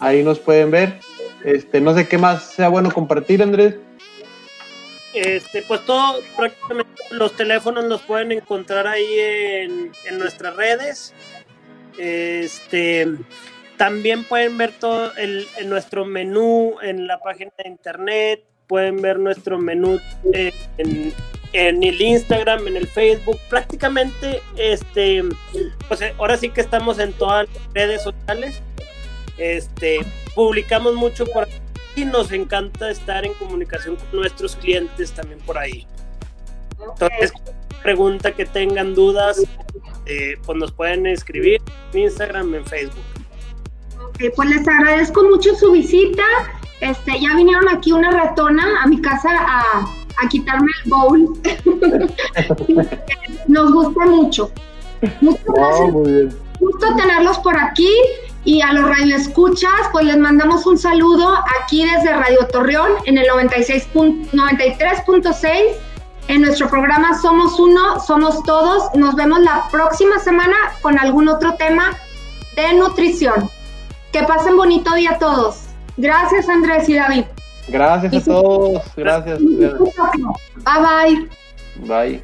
Ahí 0.00 0.22
nos 0.22 0.38
pueden 0.38 0.70
ver. 0.70 1.00
Este, 1.44 1.80
no 1.80 1.94
sé 1.94 2.06
qué 2.08 2.18
más 2.18 2.44
sea 2.44 2.68
bueno 2.68 2.92
compartir, 2.92 3.42
Andrés. 3.42 3.76
Este, 5.12 5.62
pues 5.62 5.84
todo, 5.84 6.20
prácticamente 6.36 6.90
los 7.10 7.36
teléfonos 7.36 7.84
los 7.84 8.02
pueden 8.02 8.32
encontrar 8.32 8.86
ahí 8.86 9.18
en, 9.18 9.92
nuestras 10.18 10.56
redes. 10.56 11.14
Este, 11.96 13.08
también 13.76 14.24
pueden 14.24 14.56
ver 14.58 14.72
todo 14.72 15.14
el, 15.16 15.46
en 15.58 15.68
nuestro 15.68 16.04
menú 16.04 16.76
en 16.82 17.06
la 17.06 17.18
página 17.18 17.50
de 17.58 17.68
internet. 17.68 18.44
Pueden 18.66 19.02
ver 19.02 19.18
nuestro 19.18 19.58
menú 19.58 20.00
en, 20.32 21.12
en 21.54 21.84
el 21.84 22.00
Instagram, 22.00 22.66
en 22.66 22.76
el 22.76 22.88
Facebook, 22.88 23.38
prácticamente, 23.48 24.42
este, 24.56 25.22
pues 25.86 26.02
eh, 26.02 26.12
ahora 26.18 26.36
sí 26.36 26.50
que 26.50 26.60
estamos 26.60 26.98
en 26.98 27.12
todas 27.12 27.46
las 27.48 27.74
redes 27.74 28.02
sociales. 28.02 28.60
Este, 29.38 30.00
publicamos 30.34 30.94
mucho 30.94 31.26
por 31.26 31.46
y 31.96 32.04
nos 32.04 32.32
encanta 32.32 32.90
estar 32.90 33.24
en 33.24 33.34
comunicación 33.34 33.94
con 33.94 34.06
nuestros 34.12 34.56
clientes 34.56 35.12
también 35.12 35.38
por 35.40 35.56
ahí. 35.56 35.86
Entonces, 36.80 37.32
pregunta 37.84 38.32
que 38.32 38.46
tengan 38.46 38.94
dudas, 38.94 39.40
eh, 40.06 40.34
pues 40.44 40.58
nos 40.58 40.72
pueden 40.72 41.06
escribir 41.06 41.62
en 41.92 42.00
Instagram, 42.00 42.52
en 42.56 42.66
Facebook. 42.66 43.04
Ok, 44.14 44.22
pues 44.36 44.48
les 44.48 44.66
agradezco 44.68 45.22
mucho 45.24 45.54
su 45.56 45.72
visita. 45.72 46.22
Este, 46.80 47.20
ya 47.20 47.34
vinieron 47.36 47.68
aquí 47.68 47.92
una 47.92 48.10
ratona 48.10 48.82
a 48.82 48.86
mi 48.86 49.00
casa 49.00 49.30
a, 49.30 49.80
a 49.80 50.28
quitarme 50.28 50.70
el 50.84 50.90
bowl. 50.90 51.38
Nos 53.48 53.72
gusta 53.72 54.06
mucho. 54.06 54.50
Muchas 55.20 55.44
gracias. 55.46 55.92
bien. 56.04 56.38
Gusto 56.60 56.96
tenerlos 56.96 57.38
por 57.40 57.56
aquí 57.58 57.90
y 58.44 58.60
a 58.62 58.72
los 58.72 58.88
radioescuchas, 58.88 59.70
pues 59.92 60.04
les 60.06 60.16
mandamos 60.18 60.66
un 60.66 60.78
saludo 60.78 61.34
aquí 61.62 61.84
desde 61.84 62.14
Radio 62.14 62.46
Torreón 62.52 62.92
en 63.06 63.18
el 63.18 63.26
96 63.26 63.88
pun- 63.92 64.28
93.6 64.32 65.48
en 66.28 66.42
nuestro 66.42 66.68
programa 66.70 67.18
Somos 67.20 67.58
Uno, 67.58 68.00
Somos 68.00 68.42
Todos. 68.44 68.94
Nos 68.94 69.14
vemos 69.14 69.40
la 69.40 69.68
próxima 69.70 70.18
semana 70.20 70.56
con 70.82 70.98
algún 70.98 71.28
otro 71.28 71.54
tema 71.54 71.96
de 72.56 72.74
nutrición. 72.74 73.50
Que 74.14 74.22
pasen 74.22 74.56
bonito 74.56 74.94
día 74.94 75.18
todos. 75.18 75.56
Gracias 75.96 76.48
Andrés 76.48 76.88
y 76.88 76.94
David. 76.94 77.24
Gracias 77.66 78.14
a 78.14 78.24
todos. 78.24 78.82
Gracias. 78.96 79.40
Bye 79.40 79.68
bye. 80.64 81.28
Bye. 81.84 82.22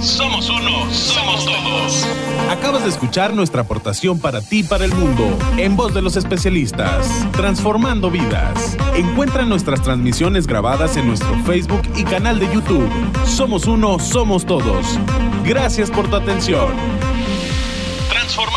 Somos 0.00 0.50
uno, 0.50 0.92
somos 0.92 1.44
todos. 1.44 2.08
Acabas 2.50 2.82
de 2.82 2.88
escuchar 2.88 3.34
nuestra 3.34 3.62
aportación 3.62 4.18
para 4.18 4.40
ti 4.40 4.58
y 4.58 4.62
para 4.64 4.84
el 4.84 4.92
mundo, 4.92 5.28
en 5.58 5.76
voz 5.76 5.94
de 5.94 6.02
los 6.02 6.16
especialistas, 6.16 7.06
transformando 7.30 8.10
vidas. 8.10 8.76
Encuentra 8.96 9.44
nuestras 9.44 9.80
transmisiones 9.80 10.48
grabadas 10.48 10.96
en 10.96 11.06
nuestro 11.06 11.38
Facebook 11.44 11.82
y 11.94 12.02
canal 12.02 12.40
de 12.40 12.52
YouTube. 12.52 12.90
Somos 13.26 13.68
uno, 13.68 14.00
somos 14.00 14.44
todos. 14.44 14.98
Gracias 15.44 15.88
por 15.88 16.10
tu 16.10 16.16
atención. 16.16 16.72
Transformando 18.08 18.54